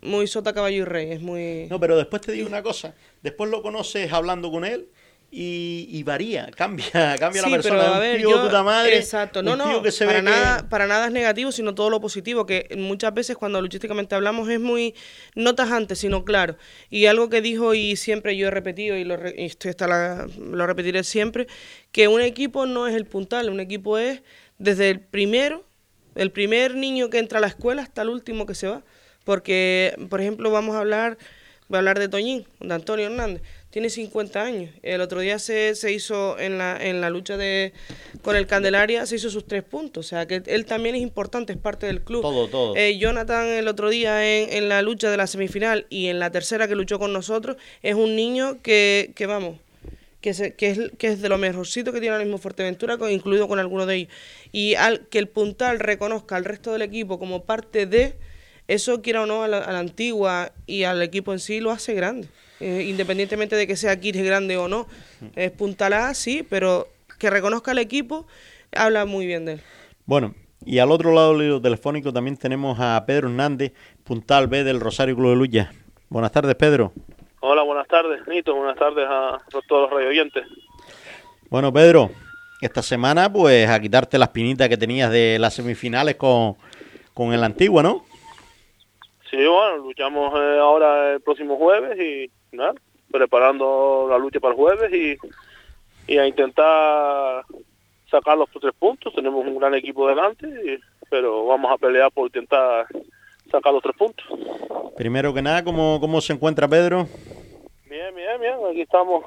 [0.03, 1.67] muy sota, caballo y rey, es muy...
[1.69, 4.89] No, pero después te digo una cosa, después lo conoces hablando con él
[5.33, 7.79] y, y varía, cambia, cambia Sí, la persona.
[7.79, 10.19] pero a un tío yo- puta madre, exacto, no, un tío no, que se para
[10.19, 13.61] ve que- nada, para nada es negativo, sino todo lo positivo, que muchas veces cuando
[13.61, 14.95] luchísticamente hablamos es muy
[15.35, 16.57] no tajante, sino claro.
[16.91, 19.87] Y algo que dijo y siempre yo he repetido y lo, re- y estoy hasta
[19.87, 21.47] la- lo repetiré siempre,
[21.93, 24.23] que un equipo no es el puntal, un equipo es
[24.59, 25.65] desde el primero,
[26.17, 28.83] el primer niño que entra a la escuela hasta el último que se va.
[29.25, 31.19] Porque, por ejemplo, vamos a hablar,
[31.69, 33.43] voy a hablar de Toñín, de Antonio Hernández.
[33.71, 34.71] Tiene 50 años.
[34.83, 37.73] El otro día se, se hizo en la, en la lucha de
[38.23, 40.07] con el Candelaria, se hizo sus tres puntos.
[40.07, 42.23] O sea, que él también es importante, es parte del club.
[42.23, 42.75] Todo, todo.
[42.77, 46.31] Eh, Jonathan el otro día en, en la lucha de la semifinal y en la
[46.33, 49.57] tercera que luchó con nosotros, es un niño que, que vamos,
[50.21, 53.13] que, se- que, es, que es de lo mejorcito que tiene ahora mismo Fuerteventura, con-
[53.13, 54.13] incluido con algunos de ellos.
[54.51, 58.15] Y al que el puntal reconozca al resto del equipo como parte de,
[58.71, 61.73] eso quiera o no a la, a la antigua y al equipo en sí lo
[61.73, 62.29] hace grande.
[62.61, 64.87] Eh, independientemente de que sea Kiris grande o no.
[65.35, 68.27] Es puntalada, sí, pero que reconozca al equipo,
[68.73, 69.61] habla muy bien de él.
[70.05, 73.73] Bueno, y al otro lado del hilo telefónico también tenemos a Pedro Hernández,
[74.05, 75.73] puntal B del Rosario Club de Lucha.
[76.11, 76.93] Buenas tardes, Pedro.
[77.41, 78.55] Hola, buenas tardes, Nito.
[78.55, 80.45] Buenas tardes a todos los radio oyentes.
[81.49, 82.11] Bueno, Pedro,
[82.61, 86.57] esta semana, pues a quitarte las pinitas que tenías de las semifinales con,
[87.15, 88.05] con el Antigua, ¿no?
[89.31, 92.75] Sí, bueno, luchamos eh, ahora el próximo jueves y nada,
[93.13, 97.45] preparando la lucha para el jueves y, y a intentar
[98.11, 99.15] sacar los tres puntos.
[99.15, 102.87] Tenemos un gran equipo delante, pero vamos a pelear por intentar
[103.51, 104.27] sacar los tres puntos.
[104.97, 107.07] Primero que nada, ¿cómo, cómo se encuentra Pedro?
[107.89, 108.55] Bien, bien, bien.
[108.69, 109.25] Aquí estamos,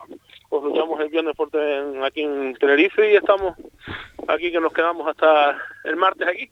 [0.49, 1.58] pues luchamos el viernes fuerte
[2.04, 3.56] aquí en Tenerife y estamos
[4.28, 6.49] aquí que nos quedamos hasta el martes aquí.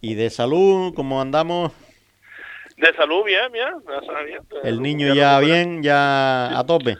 [0.00, 1.72] ¿Y de salud, cómo andamos?
[2.76, 3.74] De salud, bien, bien.
[4.26, 4.40] bien.
[4.62, 6.96] ¿El niño ya bien, ya a tope?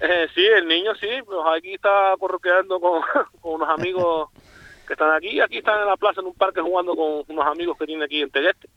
[0.00, 3.00] Eh, sí, el niño sí, pues aquí está corroqueando con,
[3.40, 4.28] con unos amigos
[4.86, 5.40] que están aquí.
[5.40, 8.20] Aquí están en la plaza, en un parque, jugando con unos amigos que tiene aquí
[8.20, 8.68] en Tegueste.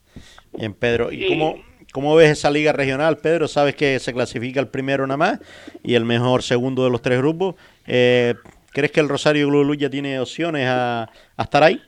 [0.52, 1.12] Bien, Pedro.
[1.12, 3.48] ¿Y, cómo, cómo ves esa liga regional, Pedro?
[3.48, 5.40] Sabes que se clasifica el primero nada más
[5.82, 7.56] y el mejor segundo de los tres grupos.
[7.86, 8.34] Eh,
[8.72, 11.82] ¿Crees que el Rosario Club ya tiene opciones a, a, estar ahí?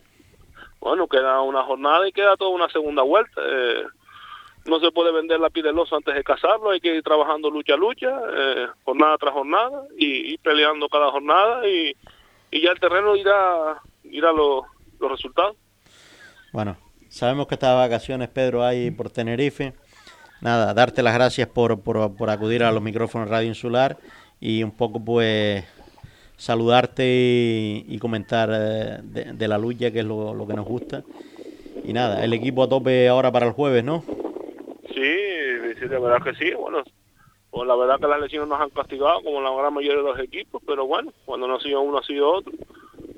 [0.81, 3.41] Bueno, queda una jornada y queda toda una segunda vuelta.
[3.45, 3.85] Eh,
[4.67, 7.51] no se puede vender la piel del oso antes de casarlo, hay que ir trabajando
[7.51, 11.97] lucha a lucha, eh, jornada tras jornada, y, y, peleando cada jornada, y,
[12.51, 14.65] y ya el terreno irá, irá los
[15.01, 15.57] resultados.
[16.53, 16.77] Bueno,
[17.09, 19.75] sabemos que estas vacaciones, Pedro, hay por Tenerife.
[20.41, 23.97] Nada, darte las gracias por, por, por acudir a los micrófonos Radio Insular
[24.41, 25.65] y un poco pues
[26.37, 31.03] saludarte y, comentar eh, de, de, la lucha, que es lo, que nos gusta.
[31.85, 34.03] Y nada, el equipo a tope ahora para el jueves, ¿no?
[34.95, 35.17] Sí,
[35.79, 36.53] sí, de verdad que sí.
[36.55, 36.83] Bueno,
[37.51, 40.19] pues la verdad que las lesiones nos han castigado, como la gran mayoría de los
[40.19, 42.53] equipos, pero bueno, cuando no ha sido uno, ha sido otro.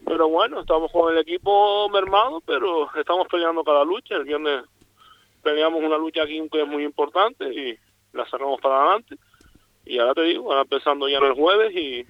[0.07, 4.17] Pero bueno, estamos con el equipo mermado, pero estamos peleando cada lucha.
[4.17, 4.65] El viernes
[5.43, 7.79] peleamos una lucha aquí que es muy importante y
[8.13, 9.17] la sacamos para adelante.
[9.85, 12.07] Y ahora te digo, ahora empezando ya en el jueves y,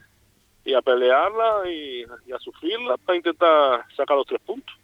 [0.65, 4.75] y a pelearla y, y, a sufrirla para intentar sacar los tres puntos.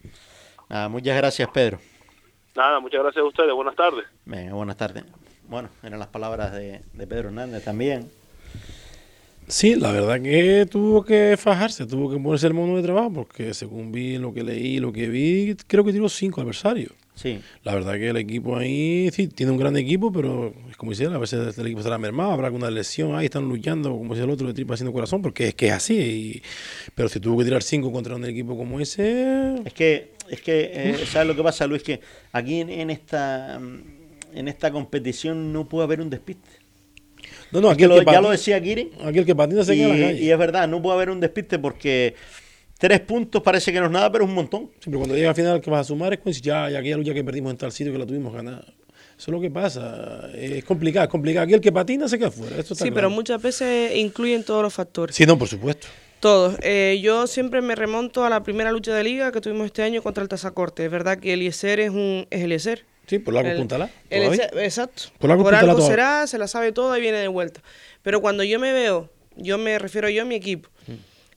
[0.68, 1.79] Ah, muchas gracias, Pedro.
[2.55, 3.53] Nada, muchas gracias a ustedes.
[3.53, 4.05] Buenas tardes.
[4.25, 5.05] Buenas tardes.
[5.49, 8.11] Bueno, eran las palabras de, de Pedro Hernández también.
[9.47, 13.53] Sí, la verdad que tuvo que fajarse, tuvo que ponerse el mono de trabajo, porque
[13.53, 16.93] según vi lo que leí, lo que vi, creo que tiró cinco adversarios.
[17.15, 17.41] Sí.
[17.62, 21.09] La verdad que el equipo ahí, sí, tiene un gran equipo, pero es como decía,
[21.09, 24.31] a veces el equipo estará mermado, habrá alguna lesión, ahí están luchando, como decía el
[24.31, 25.95] otro, de tripa haciendo corazón, porque es que es así.
[25.97, 26.43] Y,
[26.95, 29.55] pero si tuvo que tirar cinco contra un equipo como ese...
[29.65, 31.83] Es que, es que eh, ¿sabes lo que pasa, Luis?
[31.83, 32.01] Que
[32.33, 33.61] aquí en, en esta
[34.35, 36.49] en esta competición no puede haber un despiste.
[37.53, 38.91] No, no, aquí lo, ya lo decía Kiri.
[39.05, 40.23] Aquí el que patina se y, queda en la calle.
[40.23, 42.15] y es verdad, no puede haber un despiste porque
[42.85, 44.70] tres puntos parece que no es nada, pero es un montón.
[44.78, 46.99] Siempre cuando llega al final que vas a sumar es como si ya, ya aquella
[46.99, 48.61] lucha que perdimos en tal sitio que la tuvimos ganada.
[48.61, 48.74] Eso
[49.16, 50.28] es lo que pasa.
[50.35, 51.45] Es complicado, es complicado.
[51.45, 52.59] Aquí el que patina se queda fuera.
[52.59, 52.95] Esto está sí, claro.
[52.95, 55.16] pero muchas veces incluyen todos los factores.
[55.16, 55.87] Sí, no, por supuesto.
[56.20, 56.57] Todos.
[56.61, 60.03] Eh, yo siempre me remonto a la primera lucha de liga que tuvimos este año
[60.03, 60.85] contra el Tazacorte.
[60.85, 62.85] Es verdad que Eliezer es un es Eliezer.
[63.07, 63.89] Sí, por largo puntalá.
[64.11, 65.05] Exacto.
[65.18, 67.62] Por, largo por algo algo será, se la sabe todo y viene de vuelta.
[68.03, 70.68] Pero cuando yo me veo, yo me refiero yo a mi equipo.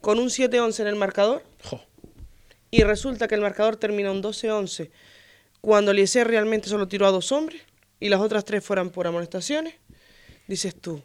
[0.02, 1.82] Con un 7-11 en el marcador, jo.
[2.72, 4.90] y resulta que el marcador termina un 12-11,
[5.62, 7.62] cuando Eliezer realmente solo tiró a dos hombres
[8.00, 9.76] y las otras tres fueran por amonestaciones,
[10.48, 11.02] dices tú,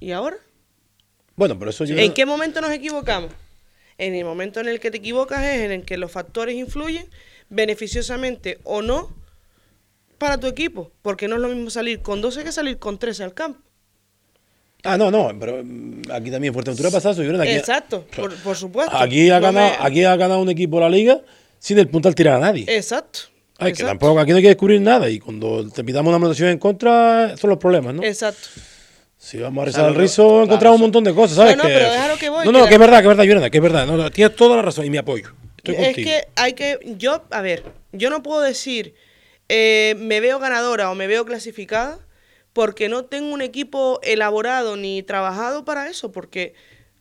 [0.00, 0.36] ¿y ahora?
[1.36, 1.96] Bueno, pero eso yo...
[1.96, 3.32] ¿En qué momento nos equivocamos?
[3.98, 7.08] En el momento en el que te equivocas es en el que los factores influyen
[7.48, 9.14] beneficiosamente o no
[10.18, 13.24] para tu equipo, porque no es lo mismo salir con 12 que salir con 13
[13.24, 13.60] al campo.
[14.84, 17.50] Ah, no, no, pero mm, aquí también Fuerteventura pasada subieron aquí.
[17.52, 18.96] Exacto, por, por, supuesto.
[18.96, 21.20] Aquí ha, No ganado, me- aquí ha ganado un equipo la liga
[21.58, 22.64] sin el puntal tirar a nadie.
[22.68, 23.20] Exacto.
[23.58, 26.48] Ay, que tampoco, aquí no hay que descubrir nada y cuando te pidamos una anotación
[26.48, 28.02] en contra, son los problemas, ¿no?
[28.02, 28.48] Exacto.
[29.16, 31.56] Si vamos a rezar Claro, al rizo, encontramos un montón de cosas, ¿sabes?
[31.56, 33.02] No, no, que, pero déjalo que voy, No, que no, la- que es verdad, que
[33.02, 33.86] es verdad, Yolanda, que es verdad.
[33.86, 35.28] No, no, tienes toda la razón y mi apoyo.
[35.58, 36.10] Estoy es contigo.
[36.10, 37.62] que hay que, yo, a ver,
[37.92, 38.94] yo no puedo decir
[39.48, 42.00] eh, me veo ganadora o me veo clasificada
[42.52, 46.54] porque no tengo un equipo elaborado ni trabajado para eso, porque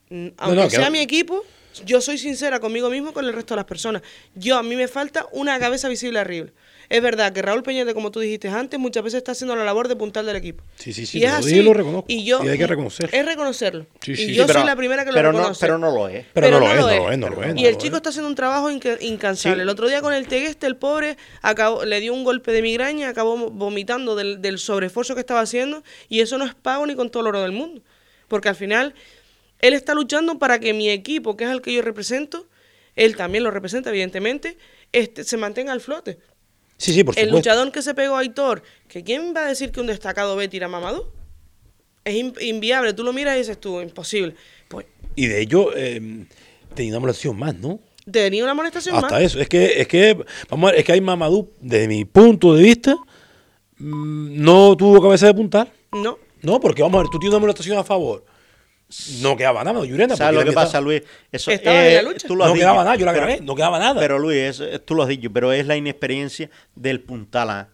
[0.10, 0.92] mm, aunque no, sea no.
[0.92, 1.44] mi equipo,
[1.86, 4.02] yo soy sincera conmigo mismo y con el resto de las personas.
[4.36, 6.50] Yo, a mí me falta una cabeza visible arriba.
[6.92, 9.88] Es verdad que Raúl Peñete, como tú dijiste antes, muchas veces está haciendo la labor
[9.88, 10.62] de puntal del equipo.
[10.76, 11.56] Sí, sí, sí, y es lo así.
[11.60, 12.06] y lo reconozco.
[12.10, 13.18] Y yo, Y hay que reconocerlo.
[13.18, 13.86] Es reconocerlo.
[14.02, 15.60] Sí, y sí, yo sí, pero- soy la primera que lo pero no, reconoce.
[15.62, 16.26] pero no lo es.
[16.34, 17.52] Pero, no, lo es, no lo es, no lo es.
[17.56, 18.00] y no el chico es.
[18.00, 19.64] está haciendo un trabajo inca- incansable.
[19.64, 23.08] El otro día con el Tegueste, el pobre acabó, le dio un golpe de migraña,
[23.08, 27.10] acabó vomitando del, del sobreesfuerzo que estaba haciendo y eso no es pago ni con
[27.10, 27.82] todo el oro del mundo.
[28.28, 28.94] Porque al final
[29.60, 32.48] él está luchando para que mi equipo, que es el que yo represento,
[32.98, 34.58] él también lo representa evidentemente,
[34.92, 36.20] este, se mantenga al flote.
[36.82, 39.72] Sí, sí, por El luchador que se pegó a Aitor, que ¿quién va a decir
[39.72, 41.12] que un destacado B tira a Mamadou?
[42.04, 42.94] Es in- inviable.
[42.94, 44.34] Tú lo miras y dices tú, imposible.
[44.68, 46.26] Pues Y de ello eh,
[46.74, 47.80] tenía una molestación más, ¿no?
[48.12, 49.22] tenía una molestación Hasta más.
[49.22, 49.40] eso.
[49.40, 50.18] Es que, es que,
[50.50, 52.96] vamos a ver, es que hay Mamadou, desde mi punto de vista,
[53.78, 55.72] mm, no tuvo cabeza de puntal.
[55.92, 56.18] No.
[56.42, 58.26] No, porque vamos a ver, tú tienes una molestación a favor.
[59.22, 60.16] No quedaba nada, Llurena.
[60.16, 60.82] ¿Sabes lo que pasa.
[60.82, 61.02] Luis?
[61.32, 62.28] Eso, Estaba en la lucha.
[62.28, 64.00] tú lo has No dicho, quedaba nada, yo la pero- grabé, no quedaba nada.
[64.00, 67.70] Pero Luis, eso- eh, tú lo has dicho, pero es la inexperiencia del puntala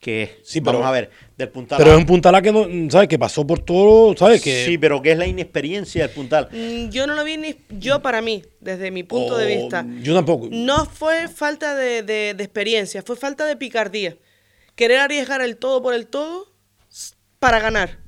[0.00, 0.30] que es.
[0.44, 3.08] Sí, pero- vamos a ver, del puntal Pero es un puntalá que no, ¿sabes?
[3.08, 4.40] Que pasó por todo, ¿sabes?
[4.40, 6.48] Que Sí, pero que es la inexperiencia del puntal.
[6.52, 7.56] Mm, Yo no lo vi ni.
[7.70, 10.48] Yo, para mí, desde mi punto de Oh, vista, Yo tampoco.
[10.50, 14.16] no fue falta de, de- de experiencia, fue falta de picardía.
[14.76, 16.46] Querer arriesgar el todo por el todo
[17.40, 17.98] para ganar.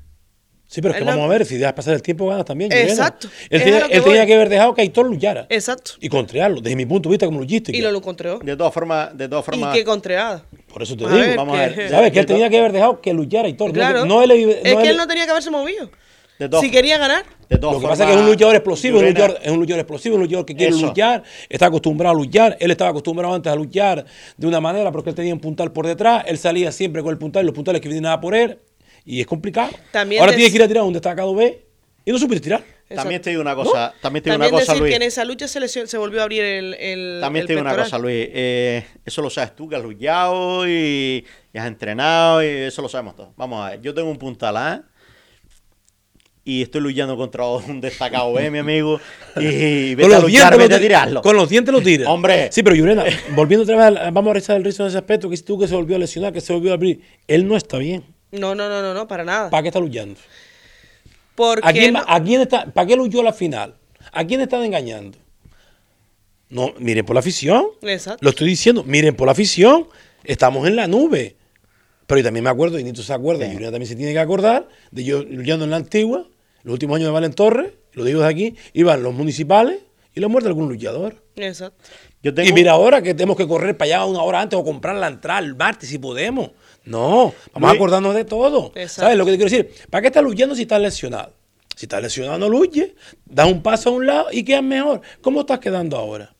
[0.72, 2.70] Sí, pero es que vamos a ver, si dejas pasar el tiempo, ganas también.
[2.70, 4.26] Exacto, Él, tenía, a que él tenía voy.
[4.28, 5.46] que haber dejado que Aitor luchara.
[5.48, 5.92] Exacto.
[6.00, 7.76] Y contrearlo, desde mi punto de vista como luchístico.
[7.76, 8.38] Y lo, lo contreó.
[8.38, 9.74] De todas formas, de todas Y formas.
[9.76, 10.44] qué contreada.
[10.72, 11.18] Por eso te A digo.
[11.18, 11.90] ver, vamos a que- ver.
[11.90, 12.12] ¿Sabes?
[12.12, 13.72] Que él tenía que haber dejado que luchara Aitor.
[13.72, 14.02] Claro.
[14.02, 15.90] que- No, él, es que él- él no tenía que haberse movido.
[16.38, 17.24] de todas- Si quería ganar.
[17.50, 19.50] de todas Lo que pasa es que es un luchador explosivo, es un luchador, es
[19.50, 20.86] un luchador explosivo, un luchador que quiere Eso.
[20.86, 24.06] luchar, está acostumbrado a luchar, él estaba acostumbrado antes a luchar
[24.38, 27.18] de una manera porque él tenía un puntal por detrás, él salía siempre con el
[27.18, 28.56] puntal, los puntales que vienen nada por él,
[29.04, 29.70] y es complicado.
[29.90, 31.64] También Ahora des- tiene que ir a tirar un destacado B
[32.04, 32.64] y no supiste tirar.
[32.92, 34.90] También te digo una cosa, también te digo También una cosa, decir Luis.
[34.90, 37.60] que en esa lucha se, se volvió a abrir el, el También el te digo
[37.60, 37.86] una pectoral.
[37.88, 38.28] cosa, Luis.
[38.32, 41.24] eh, eso lo sabes tú, que has luchado y,
[41.54, 43.30] y has entrenado y eso lo sabemos todos.
[43.36, 44.84] Vamos a ver, yo tengo un puntal A
[46.42, 49.00] y estoy luchando contra un destacado B, mi amigo.
[49.36, 51.22] Y vete a luchar, lo vete a ti- tirarlo.
[51.22, 52.10] Con los dientes lo tira.
[52.10, 52.48] Hombre.
[52.50, 53.04] Sí, pero Llurena,
[53.36, 55.68] volviendo otra vez, vamos a rezar el rizo en ese aspecto, que si tú que
[55.68, 58.04] se volvió a lesionar, que se volvió a abrir, él no está bien.
[58.32, 59.50] No, no, no, no, no, para nada.
[59.50, 60.18] ¿Para qué está luchando?
[61.34, 63.74] Porque ¿A quién, no- a quién está, ¿Para qué luchó la final?
[64.12, 65.18] ¿A quién están engañando?
[66.48, 67.64] No, miren por la afición.
[67.82, 68.18] Exacto.
[68.22, 69.86] Lo estoy diciendo, miren por la afición.
[70.24, 71.36] Estamos en la nube.
[72.06, 74.18] Pero yo también me acuerdo, y Nito se acuerda, y Juliana también se tiene que
[74.18, 76.26] acordar, de yo luchando en la antigua,
[76.64, 79.78] los últimos años de Valen Torres, lo digo de aquí, iban los municipales
[80.12, 81.22] y la muerte de algún luchador.
[81.36, 81.78] Exacto.
[82.20, 84.64] Yo tengo- Y mira ahora que tenemos que correr para allá una hora antes o
[84.64, 86.50] comprar la entrada el martes si podemos.
[86.84, 88.72] No, vamos a Luis- acordarnos de todo.
[88.74, 89.02] Exacto.
[89.02, 89.88] ¿Sabes lo que te quiero decir?
[89.90, 91.34] ¿Para qué estás luchando si estás lesionado?
[91.76, 92.92] Si estás lesionado no luches,
[93.24, 95.00] das un paso a un lado y quedas mejor.
[95.20, 96.34] ¿Cómo estás quedando ahora?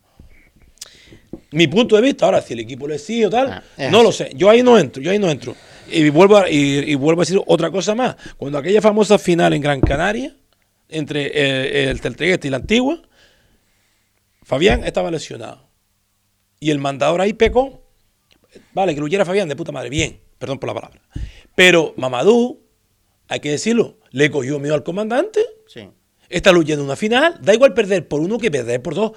[1.53, 4.05] Mi punto de vista, ahora si el equipo le sigue o tal, Ah, no así.
[4.07, 4.31] lo sé.
[4.35, 5.55] Yo ahí no entro, yo ahí no entro.
[5.91, 8.17] Y vuelvo a, y, y vuelvo a decir otra cosa más.
[8.37, 10.37] Cuando aquella famosa final en Gran Canaria,
[10.89, 13.01] entre eh, el Teltreguete y la Antigua,
[14.43, 15.69] Fabián estaba lesionado.
[16.61, 17.83] Y el mandador ahí pecó.
[18.73, 21.01] Vale, que luchara Fabián de puta madre, bien, perdón por la palabra.
[21.55, 22.61] Pero Mamadou,
[23.29, 25.41] hay que decirlo, le cogió miedo al comandante.
[25.69, 25.89] Sí.
[26.29, 27.39] Está luchando una final.
[27.41, 29.13] Da igual perder por uno que perder por dos.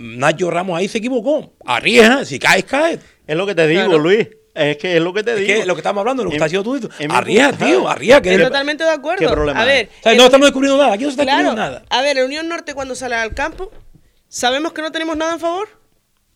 [0.00, 1.52] Nacho Ramos ahí se equivocó.
[1.64, 3.00] Arriesga, si caes, caes.
[3.26, 3.98] Es lo que te digo, Claro.
[3.98, 4.28] Luis.
[4.52, 5.60] Es que es lo que te Es digo.
[5.60, 6.88] que lo que estamos hablando, lo que está haciendo tú.
[7.08, 8.20] Arriesga, punto- tío, arriesga.
[8.20, 9.18] Que Estoy totalmente de acuerdo.
[9.26, 10.92] ¿Qué problema a ver, O sea, el- no estamos descubriendo nada.
[10.94, 11.84] Aquí no se está claro, descubriendo nada.
[11.88, 13.70] a ver, el Unión Norte cuando sale al campo,
[14.28, 15.68] sabemos que no tenemos nada en favor.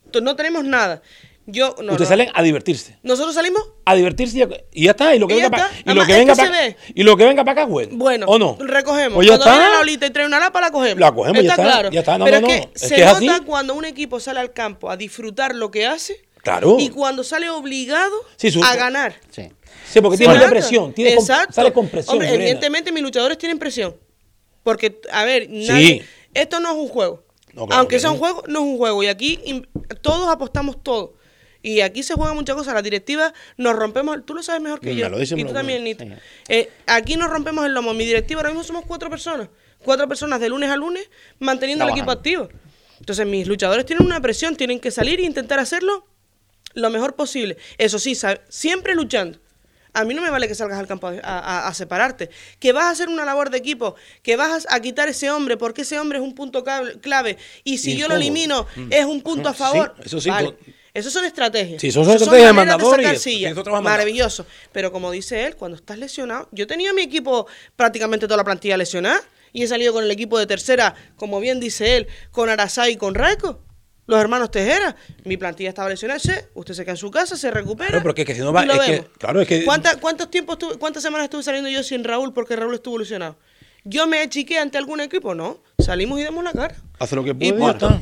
[0.05, 1.01] Entonces, no tenemos nada.
[1.47, 2.05] Yo, no, Ustedes no.
[2.07, 2.97] salen a divertirse.
[3.03, 5.13] Nosotros salimos, A divertirse y ya, y ya está.
[5.15, 5.91] Y lo que Y venga para está.
[5.91, 6.75] y lo que es venga para ve.
[6.95, 7.95] y lo que venga para acá es bueno.
[7.97, 8.57] bueno, ¿O no?
[8.59, 9.13] recogemos.
[9.13, 9.75] Pues ya cuando viene está.
[9.75, 10.99] la olita y trae una lapa, la cogemos.
[10.99, 11.61] La cogemos, ya está.
[11.61, 11.91] está, claro.
[11.91, 12.17] ya está.
[12.17, 12.71] No, Pero no, es que no.
[12.73, 13.43] Es se que es nota así.
[13.45, 16.77] cuando un equipo sale al campo a disfrutar lo que hace Claro.
[16.79, 19.15] y cuando sale obligado Sí, su- a ganar.
[19.29, 19.43] Sí.
[19.91, 20.93] Sí, porque tiene presión.
[20.93, 21.53] Tiene con- Exacto.
[21.53, 22.13] sale con presión.
[22.15, 23.95] Hombre, evidentemente mis luchadores tienen presión.
[24.63, 27.23] Porque, a ver, nadie- esto no es un juego.
[27.53, 29.03] No, claro Aunque que sea un juego, no es un juego.
[29.03, 29.39] Y aquí
[30.01, 31.13] todos apostamos todo.
[31.65, 32.73] Y aquí se juega muchas cosas.
[32.75, 34.23] La directiva nos rompemos.
[34.25, 35.09] Tú lo sabes mejor que Me yo.
[35.09, 35.83] lo y tú lo también.
[35.83, 36.05] Nito.
[36.47, 37.93] Eh, aquí nos rompemos el lomo.
[37.95, 39.49] Mi directiva ahora mismo somos cuatro personas.
[39.83, 41.09] Cuatro personas de lunes a lunes
[41.39, 42.49] manteniendo el equipo activo.
[42.99, 44.55] Entonces mis luchadores tienen una presión.
[44.55, 46.05] Tienen que salir e intentar hacerlo
[46.75, 47.57] lo mejor posible.
[47.79, 48.15] Eso sí,
[48.49, 49.39] siempre luchando.
[49.93, 52.29] A mí no me vale que salgas al campo a, a- a separarte.
[52.59, 55.55] Que vas a hacer una labor de equipo, que vas a, a quitar ese hombre,
[55.57, 56.63] porque ese hombre es un punto
[57.01, 57.37] clave.
[57.63, 58.87] Y si yo lo elimino, Mm.
[58.91, 59.95] es un punto a Sí, favor.
[60.03, 60.53] eso sí, Vale.
[60.95, 61.79] Eso son estrategias.
[61.81, 62.95] Sí, son estrategias de mandador.
[63.83, 64.45] Maravilloso.
[64.71, 68.77] Pero como dice él, cuando estás lesionado, yo tenía mi equipo prácticamente toda la plantilla
[68.77, 69.21] lesionada
[69.53, 72.95] y he salido con el equipo de tercera, como bien dice él, con Arasai y
[72.95, 73.61] con Raico.
[74.07, 77.49] Los hermanos Tejera, mi plantilla estaba lesionada, sí, usted se queda en su casa, se
[77.51, 77.89] recupera.
[77.89, 79.07] Claro, porque es que si no va- es que- vemos.
[79.17, 82.55] claro, es que- ¿Cuánta- ¿Cuántos tiempos estuve- cuántas semanas estuve saliendo yo sin Raúl porque
[82.55, 83.37] Raúl estuvo lesionado?
[83.83, 85.33] ¿Yo me achiqué ante algún equipo?
[85.35, 85.61] No.
[85.79, 86.75] Salimos y damos la cara.
[86.99, 87.87] Hace lo que puede y ya punto.
[87.87, 88.01] está.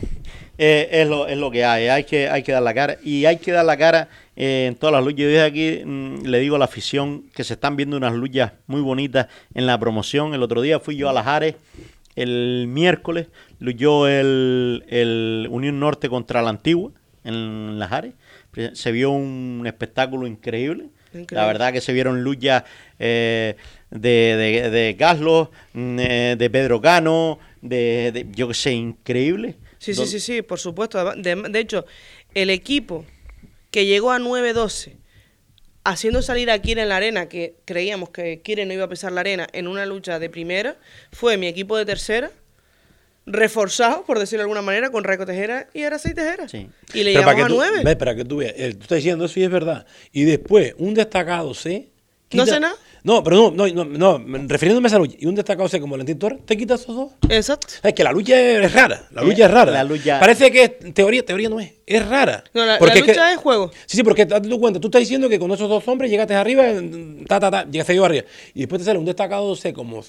[0.58, 2.98] Eh, es, lo, es lo que hay, hay que, hay que dar la cara.
[3.04, 5.20] Y hay que dar la cara eh, en todas las luchas.
[5.22, 8.52] Yo desde aquí mm, le digo a la afición que se están viendo unas luchas
[8.68, 10.34] muy bonitas en la promoción.
[10.34, 11.56] El otro día fui yo a Las Ares,
[12.16, 13.28] el miércoles,
[13.60, 16.92] luchó el, el Unión Norte contra la Antigua
[17.24, 18.14] en Las Ares.
[18.74, 20.86] Se vio un espectáculo increíble.
[21.08, 21.36] Increíble.
[21.36, 22.64] La verdad que se vieron luchas
[23.00, 23.56] eh,
[23.90, 29.56] de, de, de Gaslos, mm, eh, de Pedro Cano, de, de- yo que sé, increíble.
[29.84, 31.14] Sí, sí, sí, sí, por supuesto.
[31.16, 31.86] De, de hecho,
[32.34, 33.06] el equipo
[33.70, 34.94] que llegó a 9-12,
[35.84, 39.12] haciendo salir a Kira en la arena, que creíamos que Kira no iba a pisar
[39.12, 40.78] la arena en una lucha de primera,
[41.12, 42.32] fue mi equipo de tercera,
[43.26, 46.48] reforzado, por decirlo de alguna manera, con Raico Tejera y Araceli Tejera.
[46.94, 47.82] Y le llegamos a tú, 9.
[47.84, 49.86] ves, para que tú veas, eh, tú estás diciendo eso y es verdad.
[50.14, 51.90] Y después, un destacado C.
[52.32, 52.76] ¿No sé nada?
[53.04, 55.18] No, pero no, no, no, no, refiriéndome a esa lucha.
[55.20, 57.12] Y un destacado C como Valentín Torres, ¿te quitas esos dos?
[57.30, 57.68] Exacto.
[57.84, 59.08] Es que la lucha es rara.
[59.12, 59.72] La Eh, lucha es rara.
[59.74, 61.74] la lucha- Parece que teoría, teoría no es.
[61.86, 62.44] Es rara.
[62.54, 63.70] No, la, Porque la es que- lucha es juego.
[63.86, 66.34] Sí, sí, porque date tu cuenta, tú estás diciendo que con esos dos hombres llegaste
[66.34, 66.64] arriba,
[67.28, 68.24] ta, ta, ta, llegaste yo arriba.
[68.54, 70.02] Y después te sale un destacado C como,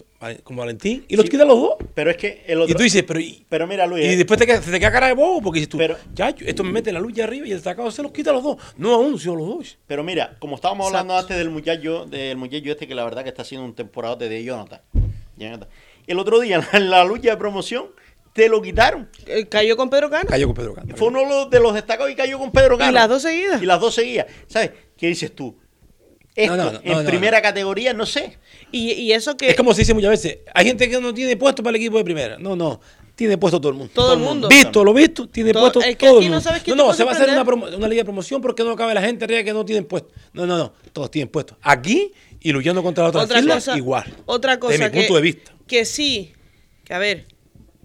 [0.44, 1.74] como Valentín y los quitas los dos.
[1.94, 2.72] Pero es que el otro...
[2.72, 5.08] Y tú dices, pero y, Pero mira, Luis, y eh, después te, te queda cara
[5.08, 5.78] de bobo porque dices tú,
[6.14, 8.56] ya, esto me mete la lucha arriba y el destacado se los quita los dos.
[8.76, 9.78] No a uno, sino a los dos.
[9.86, 11.32] Pero mira, como estábamos hablando Exacto.
[11.34, 14.44] antes del muchacho, del muchacho este que la verdad que está haciendo un temporada de
[14.44, 14.80] Jonathan.
[15.36, 15.68] Jonathan.
[16.06, 17.86] El otro día en la lucha de promoción
[18.34, 19.08] te lo quitaron.
[19.26, 20.28] Eh, Cayó con Pedro Cano.
[20.28, 20.94] Cayó con Pedro Cano.
[20.96, 22.90] Fue uno de los- de los destacados y cayó con Pedro Cano.
[22.90, 23.62] Y las dos seguidas.
[23.62, 24.26] Y las dos seguidas.
[24.48, 24.72] ¿Sabes?
[24.98, 25.56] ¿Qué dices tú?
[26.34, 28.36] Esto, No, no, no, en no, no, primera categoría, no sé.
[28.72, 29.50] Y, y eso que...
[29.50, 31.96] Es como se dice muchas veces, hay gente que no tiene puesto para el equipo
[31.96, 32.36] de primera.
[32.38, 32.80] No, no,
[33.14, 33.92] tiene puesto todo el mundo.
[33.94, 34.48] Todo el mundo.
[34.48, 36.40] Visto, lo visto, tiene Todo- puesto es que todo el no mundo.
[36.40, 37.42] sabes no, te no, se va a hacer una,
[37.76, 40.12] una liga de promoción porque no cabe la gente arriba que no tienen puesto.
[40.32, 41.56] No, no, no, todos tienen puesto.
[41.62, 42.10] Aquí
[42.40, 44.12] y luchando contra otras Otra cosa, igual.
[44.26, 45.52] Otra cosa Desde mi que, punto de vista.
[45.68, 46.32] que sí,
[46.82, 47.26] que a ver,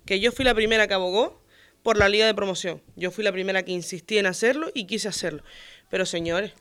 [0.10, 1.39] que yo fui la primera que abogó
[1.84, 2.82] por la liga de promoción.
[2.95, 5.43] Yo fui la primera que insistí en hacerlo y quise hacerlo.
[5.88, 6.53] Pero señores,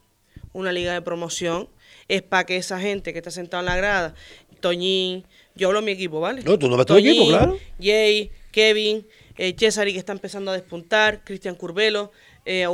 [0.53, 1.71] una liga de promoción
[2.09, 4.15] es para que esa gente que está sentada en la grada,
[4.61, 5.25] Toñín,
[5.55, 6.43] yo hablo de mi equipo, ¿vale?
[6.43, 7.59] No, tú no ves tu equipo, claro.
[7.81, 9.07] Jay, Kevin,
[9.39, 12.13] eh, Cesari que está empezando a despuntar, Cristian Curbelo,
[12.45, 12.67] eh,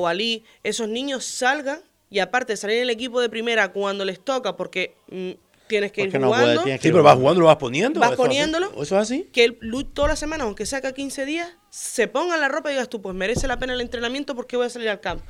[0.64, 4.56] esos niños salgan y aparte de salir en el equipo de primera cuando les toca,
[4.56, 5.30] porque mm,
[5.74, 7.98] tienes que Porque ir no puede, jugando, Sí, pero vas jugando, lo vas poniendo.
[8.00, 8.26] vas eso es así.
[8.28, 9.28] poniéndolo, Eso es así.
[9.32, 12.74] que el lu- toda la semana, aunque saca 15 días, se pongan la ropa y
[12.74, 15.24] digas tú, pues merece la pena el entrenamiento porque voy a salir al campo.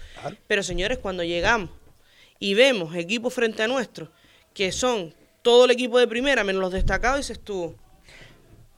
[0.46, 1.70] Pero señores, cuando llegamos
[2.38, 4.10] y vemos equipos frente a nuestro,
[4.52, 7.74] que son todo el equipo de primera, menos los destacados, dices tú,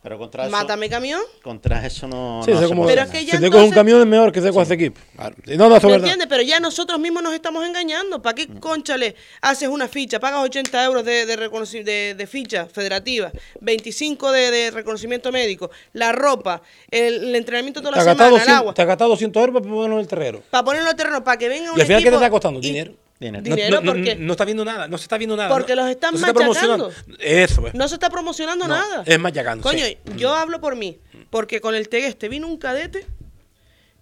[0.07, 1.21] Pero contra eso, mátame camión.
[1.43, 3.51] contra eso no, Sí, no eso se como, puede Pero es que si ya te
[3.51, 5.01] coge un camión es mejor que se con ese equipo.
[5.17, 5.35] Claro.
[5.47, 5.97] No, no, eso es ¿Me verdad.
[6.07, 6.27] entiendes?
[6.29, 8.23] Pero ya nosotros mismos nos estamos engañando.
[8.23, 13.33] ¿Para qué, conchale, haces una ficha, pagas 80 euros de, de, de- de ficha federativa,
[13.61, 18.57] 25 de, de reconocimiento médico, la ropa, el, el entrenamiento toda la semana, el 200
[18.59, 20.41] agua, te has gastado 200 euros para ponerlo en el terreno.
[20.51, 22.31] para ponerlo en terreno, para que venga un Y al final, ¿qué te equipo está
[22.31, 22.61] costando?
[22.61, 22.93] y- Dinero.
[23.19, 23.43] Dinero.
[23.43, 25.49] No- Dinero, no, no, porque- no está viendo nada, no se está viendo nada.
[25.49, 26.91] Porque no- los están no está machacando.
[26.91, 27.17] promocionando.
[27.25, 27.75] Eso, pues.
[27.75, 29.03] No se está promocionando No, nada.
[29.07, 29.97] es machacando, Coño, sí.
[30.17, 30.99] yo hablo por mí.
[31.31, 33.07] Porque con el Tegueste vino un cadete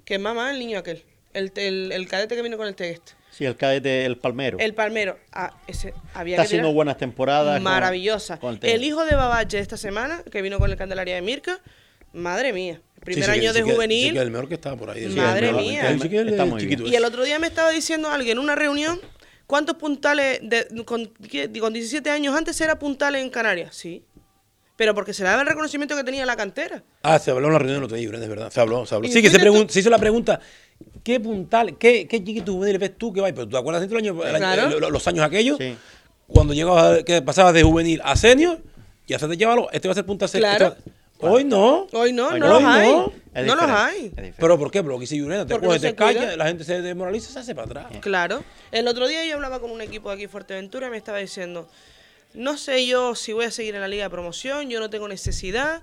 [0.04, 1.02] que mamá el niño aquel.
[1.32, 3.12] El, el, el cadete que vino con el Tegueste.
[3.30, 4.58] Sí, el cadete, el palmero.
[4.60, 5.18] El palmero.
[5.32, 7.60] Ah, ese había Está que tirar- haciendo buenas temporadas.
[7.60, 8.38] Maravillosa.
[8.38, 11.58] con el el, hijo de Babache esta semana, que vino con el Candelaria de Mirka,
[12.12, 12.80] madre mía.
[13.04, 14.12] Primer Sí, sí, año sí de sí juvenil.
[14.14, 15.08] que el mejor que estaba por ahí.
[15.08, 15.90] Sí, Madre mía.
[15.90, 16.94] El chiquillo, el Está muy chiquito bien.
[16.94, 19.00] Y el otro día me estaba diciendo alguien en una reunión,
[19.46, 21.06] ¿cuántos puntales de- con,
[21.60, 23.74] con 17 años antes era puntales en Canarias?
[23.76, 24.04] Sí.
[24.76, 26.82] Pero porque se le daba el reconocimiento que tenía la cantera.
[27.02, 28.50] Ah, se habló en la reunión del otro día, es verdad.
[28.50, 29.06] Se habló, se habló.
[29.06, 29.38] ¿Y Sí, que se,
[29.68, 30.40] se hizo la pregunta,
[31.04, 33.28] ¿qué puntal, qué, qué chiquito juvenil ves tú que va?
[33.28, 34.80] Pero tú te acuerdas dentro del año, Claro.
[34.80, 35.76] lo- los años aquellos, Sí.
[36.26, 38.58] cuando llegabas, que pasabas de juvenil a senior,
[39.06, 40.56] ya se te llevaba, este va a ser punta senior.
[40.56, 40.74] Claro.
[40.76, 40.90] este
[41.20, 41.86] Hoy no.
[41.92, 42.60] Hoy no, Hoy no, no.
[42.60, 42.92] los hay.
[42.92, 43.12] no.
[43.54, 44.12] Los hay.
[44.36, 44.82] ¿Pero por qué?
[44.82, 47.66] Porque lo dice Yurena, te no te callas, la gente se desmoraliza, se hace para
[47.66, 47.86] atrás.
[48.00, 48.44] Claro.
[48.72, 51.68] El otro día yo hablaba con un equipo de aquí Fuerteventura y me estaba diciendo,
[52.34, 55.08] no sé yo si voy a seguir en la liga de promoción, yo no tengo
[55.08, 55.82] necesidad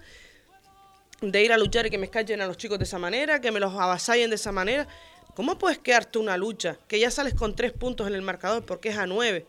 [1.21, 3.51] de ir a luchar y que me escachen a los chicos de esa manera, que
[3.51, 4.88] me los avasallen de esa manera.
[5.36, 8.89] ¿Cómo puedes quedarte una lucha que ya sales con tres puntos en el marcador porque
[8.89, 9.45] es a nueve?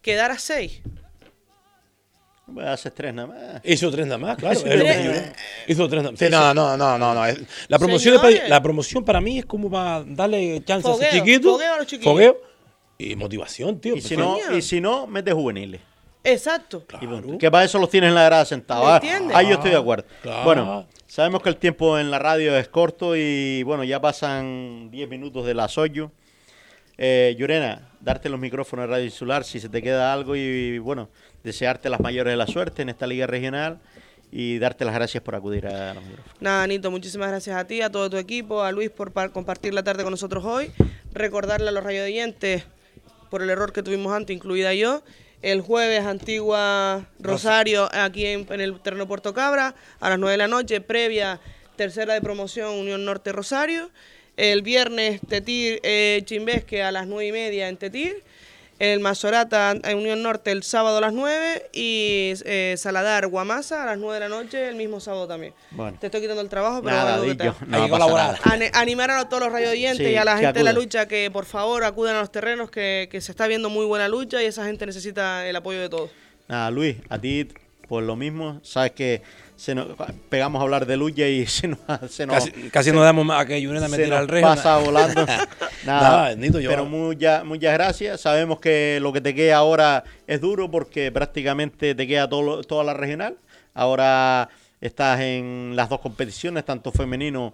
[0.00, 0.80] Quedar a seis.
[2.52, 3.60] Pues haces tres nada más.
[3.64, 4.58] Hizo tres nada más, claro.
[4.58, 5.32] Hizo es lo que tres.
[5.68, 6.18] Hizo tres nada más.
[6.18, 7.14] Sí, no, no, no, no.
[7.14, 7.22] no.
[7.68, 11.52] La, promoción para, la promoción para mí es como para darle chance a ese chiquito.
[11.52, 12.12] fogueo a los chiquillos.
[12.12, 12.40] Fogueo
[12.98, 13.96] y motivación, tío.
[13.96, 15.80] Y si, no, y si no, metes juveniles.
[16.24, 16.84] Exacto.
[17.38, 18.84] Que para eso los tienes en la grada sentados.
[18.86, 19.36] ¿Me Ah, entiendes?
[19.36, 20.04] Ahí yo estoy de acuerdo.
[20.22, 20.44] Claro.
[20.44, 25.08] Bueno, sabemos que el tiempo en la radio es corto y bueno, ya pasan 10
[25.08, 26.12] minutos de las 8.
[26.98, 31.08] Eh, Llorena, darte los micrófonos de Radio Insular si se te queda algo y bueno,
[31.44, 33.78] desearte las mayores de la suerte en esta liga regional
[34.30, 36.40] y darte las gracias por acudir a los micrófonos.
[36.40, 39.74] Nada, Anito, muchísimas gracias a ti, a todo tu equipo, a Luis por par- compartir
[39.74, 40.70] la tarde con nosotros hoy.
[41.12, 42.64] Recordarle a los radioyentes
[43.30, 45.02] por el error que tuvimos antes, incluida yo.
[45.42, 50.38] El jueves, Antigua Rosario, aquí en, en el terreno Puerto Cabra, a las 9 de
[50.38, 51.40] la noche, previa
[51.76, 53.90] tercera de promoción Unión Norte Rosario.
[54.36, 58.22] El viernes Tetir eh, Chimbesque a las 9 y media en Tetir.
[58.82, 63.86] El Masorata en Unión Norte el sábado a las 9 y eh, Saladar Guamasa a
[63.86, 65.54] las 9 de la noche el mismo sábado también.
[65.70, 65.96] Bueno.
[66.00, 68.38] Te estoy quitando el trabajo, pero Nada, que te- no que pasa colaborar.
[68.72, 71.44] animar a todos los radioyentes Sí, y a la gente de la lucha que por
[71.44, 74.64] favor acudan a los terrenos, que, que se está viendo muy buena lucha y esa
[74.66, 76.10] gente necesita el apoyo de todos.
[76.48, 77.48] Nada, Luis, a ti
[77.92, 79.20] por lo mismo, sabes que
[79.54, 79.86] se nos,
[80.30, 81.78] pegamos a hablar de lucha y se nos,
[82.08, 84.42] se nos Casi, casi nos damos más a que me se nos al rey.
[84.42, 85.26] pasa volando.
[85.84, 88.22] Nada, Nada, yo- pero muchas muchas gracias.
[88.22, 92.82] Sabemos que lo que te queda ahora es duro porque prácticamente te queda todo, toda
[92.82, 93.36] la regional.
[93.74, 94.48] Ahora
[94.80, 97.52] estás en las dos competiciones, tanto femenino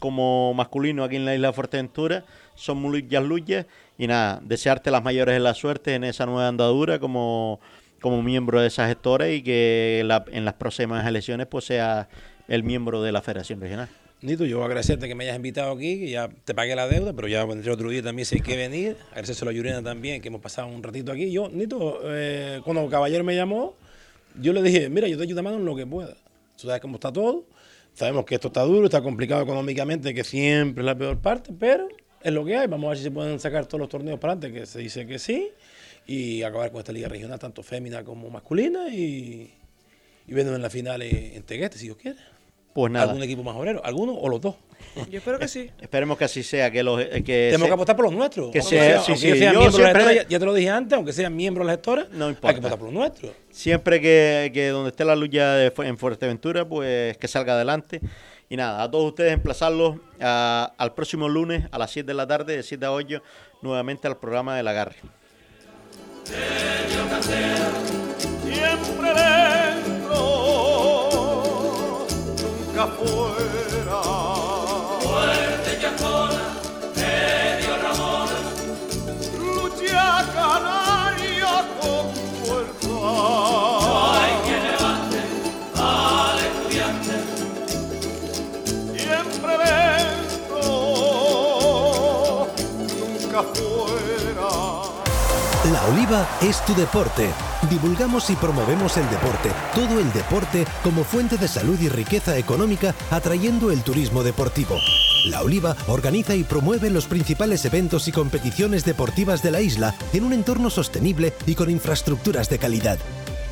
[0.00, 2.24] como masculino aquí en la isla de Fuerteventura.
[2.54, 3.66] Son muchas luchas
[3.98, 7.60] y nada, desearte las mayores de la suerte en esa nueva andadura como,
[8.04, 12.06] como miembro de esas gestores y que la- en las próximas elecciones pues sea
[12.48, 13.88] el miembro de la Federación Regional.
[14.20, 17.28] Nito, yo agradecerte que me hayas invitado aquí, que ya te pagué la deuda, pero
[17.28, 18.98] ya vendré otro día también si hay que venir.
[19.12, 21.32] Agradecérselo a Yurena también, que hemos pasado un ratito aquí.
[21.32, 23.74] Yo, Nito, eh, cuando caballero me llamó,
[24.38, 26.14] yo le dije, mira, yo te ayudo mano en lo que pueda.
[26.60, 27.46] Tú sabes cómo está todo.
[27.94, 31.88] Sabemos que esto está duro, está complicado económicamente, que siempre es la peor parte, pero
[32.22, 32.66] es lo que hay.
[32.66, 35.06] Vamos a ver si se pueden sacar todos los torneos para adelante, que se dice
[35.06, 35.48] que sí,
[36.06, 39.52] y acabar con esta liga regional, tanto fémina como masculina, y,
[40.26, 42.18] y vernos en la final en, Tegueste, si Dios quiere.
[42.74, 43.06] Pues nada.
[43.06, 43.80] ¿Algún equipo más obrero?
[43.84, 44.56] ¿Alguno o los dos?
[45.08, 45.70] Yo espero que sí.
[45.80, 48.50] Esperemos que así sea, que los eh, que Tenemos se- que apostar por los nuestros.
[48.50, 50.96] Que Aunque sea, sea- sí, sí, sean de la gestora, ya, te lo dije antes,
[50.96, 52.52] aunque sean miembros de la gestora, No hay importa.
[52.54, 53.32] que apostar por los nuestros.
[53.50, 58.00] Siempre que, que donde esté la lucha de en Fuerteventura, pues que salga adelante.
[58.50, 62.26] Y nada, a todos ustedes emplazarlos a- al próximo lunes a las 7 de la
[62.26, 63.22] tarde, de 7 a 8,
[63.62, 64.96] nuevamente al programa del agarre.
[68.42, 70.18] Siempre dentro,
[72.40, 74.00] nunca fuera.
[75.00, 76.46] Fuerte Chacona,
[76.96, 78.38] medio Ramona,
[79.38, 82.04] lucha canaria con
[82.44, 83.53] fuerza.
[95.74, 97.28] La Oliva es tu deporte.
[97.68, 102.94] Divulgamos y promovemos el deporte, todo el deporte como fuente de salud y riqueza económica,
[103.10, 104.76] atrayendo el turismo deportivo.
[105.26, 110.22] La Oliva organiza y promueve los principales eventos y competiciones deportivas de la isla en
[110.22, 112.98] un entorno sostenible y con infraestructuras de calidad.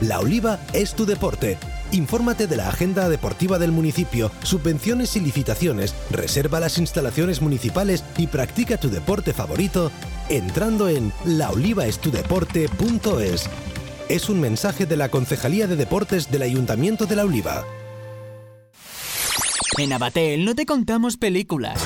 [0.00, 1.58] La Oliva es tu deporte.
[1.92, 8.28] Infórmate de la agenda deportiva del municipio, subvenciones y licitaciones, reserva las instalaciones municipales y
[8.28, 9.92] practica tu deporte favorito
[10.30, 13.50] entrando en laolivaestudeporte.es.
[14.08, 17.66] Es un mensaje de la Concejalía de Deportes del Ayuntamiento de La Oliva.
[19.76, 21.78] En Abatel no te contamos películas.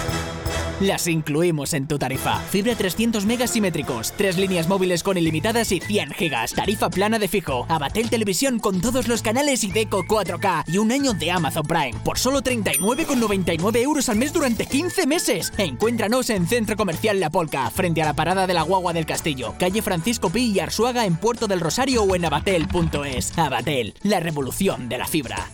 [0.80, 2.38] Las incluimos en tu tarifa.
[2.50, 6.52] Fibra 300 megas simétricos, tres líneas móviles con ilimitadas y 100 gigas.
[6.52, 7.64] Tarifa plana de fijo.
[7.70, 11.94] Abatel Televisión con todos los canales y Deco 4K y un año de Amazon Prime
[12.04, 15.50] por solo 39,99 euros al mes durante 15 meses.
[15.56, 19.54] Encuéntranos en Centro Comercial La Polca, frente a la parada de la Guagua del Castillo,
[19.58, 23.38] calle Francisco Pi y Arsuaga en Puerto del Rosario o en abatel.es.
[23.38, 25.48] Abatel, la revolución de la fibra.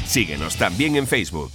[0.04, 1.52] Síguenos también en Facebook.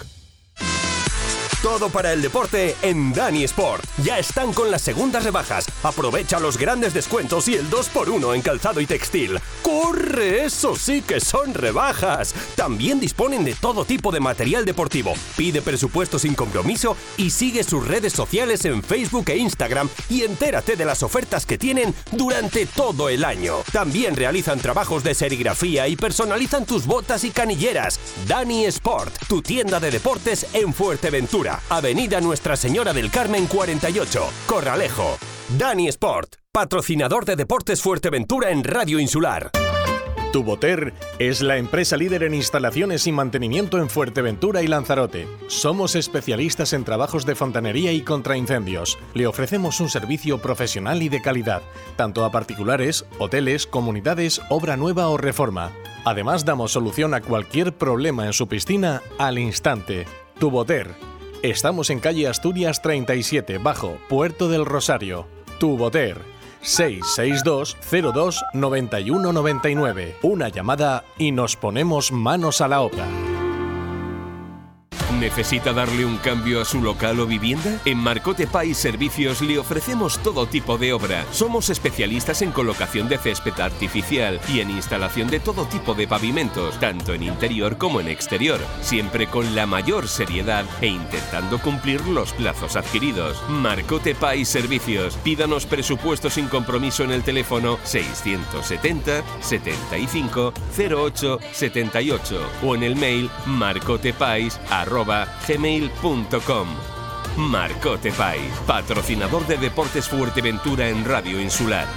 [1.61, 3.83] Todo para el deporte en Dani Sport.
[4.01, 5.65] Ya están con las segundas rebajas.
[5.83, 9.37] Aprovecha los grandes descuentos y el 2x1 en calzado y textil.
[9.61, 10.45] ¡Corre!
[10.45, 12.33] Eso sí que son rebajas.
[12.55, 15.15] También disponen de todo tipo de material deportivo.
[15.35, 20.77] Pide presupuesto sin compromiso y sigue sus redes sociales en Facebook e Instagram y entérate
[20.77, 23.55] de las ofertas que tienen durante todo el año.
[23.73, 27.99] También realizan trabajos de serigrafía y personalizan tus botas y canilleras.
[28.29, 31.48] Dani Sport, tu tienda de deportes en Fuerteventura.
[31.69, 35.17] Avenida Nuestra Señora del Carmen 48, Corralejo.
[35.57, 39.51] Dani Sport, patrocinador de Deportes Fuerteventura en Radio Insular.
[40.31, 45.27] Tuboter es la empresa líder en instalaciones y mantenimiento en Fuerteventura y Lanzarote.
[45.47, 48.99] Somos especialistas en trabajos de fontanería y contraincendios.
[49.15, 51.63] Le ofrecemos un servicio profesional y de calidad,
[51.95, 55.71] tanto a particulares, hoteles, comunidades, obra nueva o reforma.
[56.05, 60.05] Además, damos solución a cualquier problema en su piscina al instante.
[60.39, 60.93] Tuboter.
[61.43, 65.25] Estamos en calle Asturias 37, bajo Puerto del Rosario.
[65.57, 66.17] Tuboter.
[66.61, 67.77] 662
[68.13, 70.17] 02 91 99.
[70.21, 73.07] Una llamada y nos ponemos manos a la obra.
[75.17, 77.81] ¿Necesita darle un cambio a su local o vivienda?
[77.83, 81.25] En Marcote Pay Servicios le ofrecemos todo tipo de obra.
[81.31, 86.79] Somos especialistas en colocación de césped artificial y en instalación de todo tipo de pavimentos,
[86.79, 92.31] tanto en interior como en exterior, siempre con la mayor seriedad e intentando cumplir los
[92.33, 93.41] plazos adquiridos.
[93.49, 95.17] Marcote Pay Servicios.
[95.23, 103.29] Pídanos presupuesto sin compromiso en el teléfono 670 75 08 78 o en el mail
[105.05, 106.67] marcotepais@gmail.com.
[107.37, 111.87] Marcote Pay, patrocinador de Deportes Fuerteventura en Radio Insular.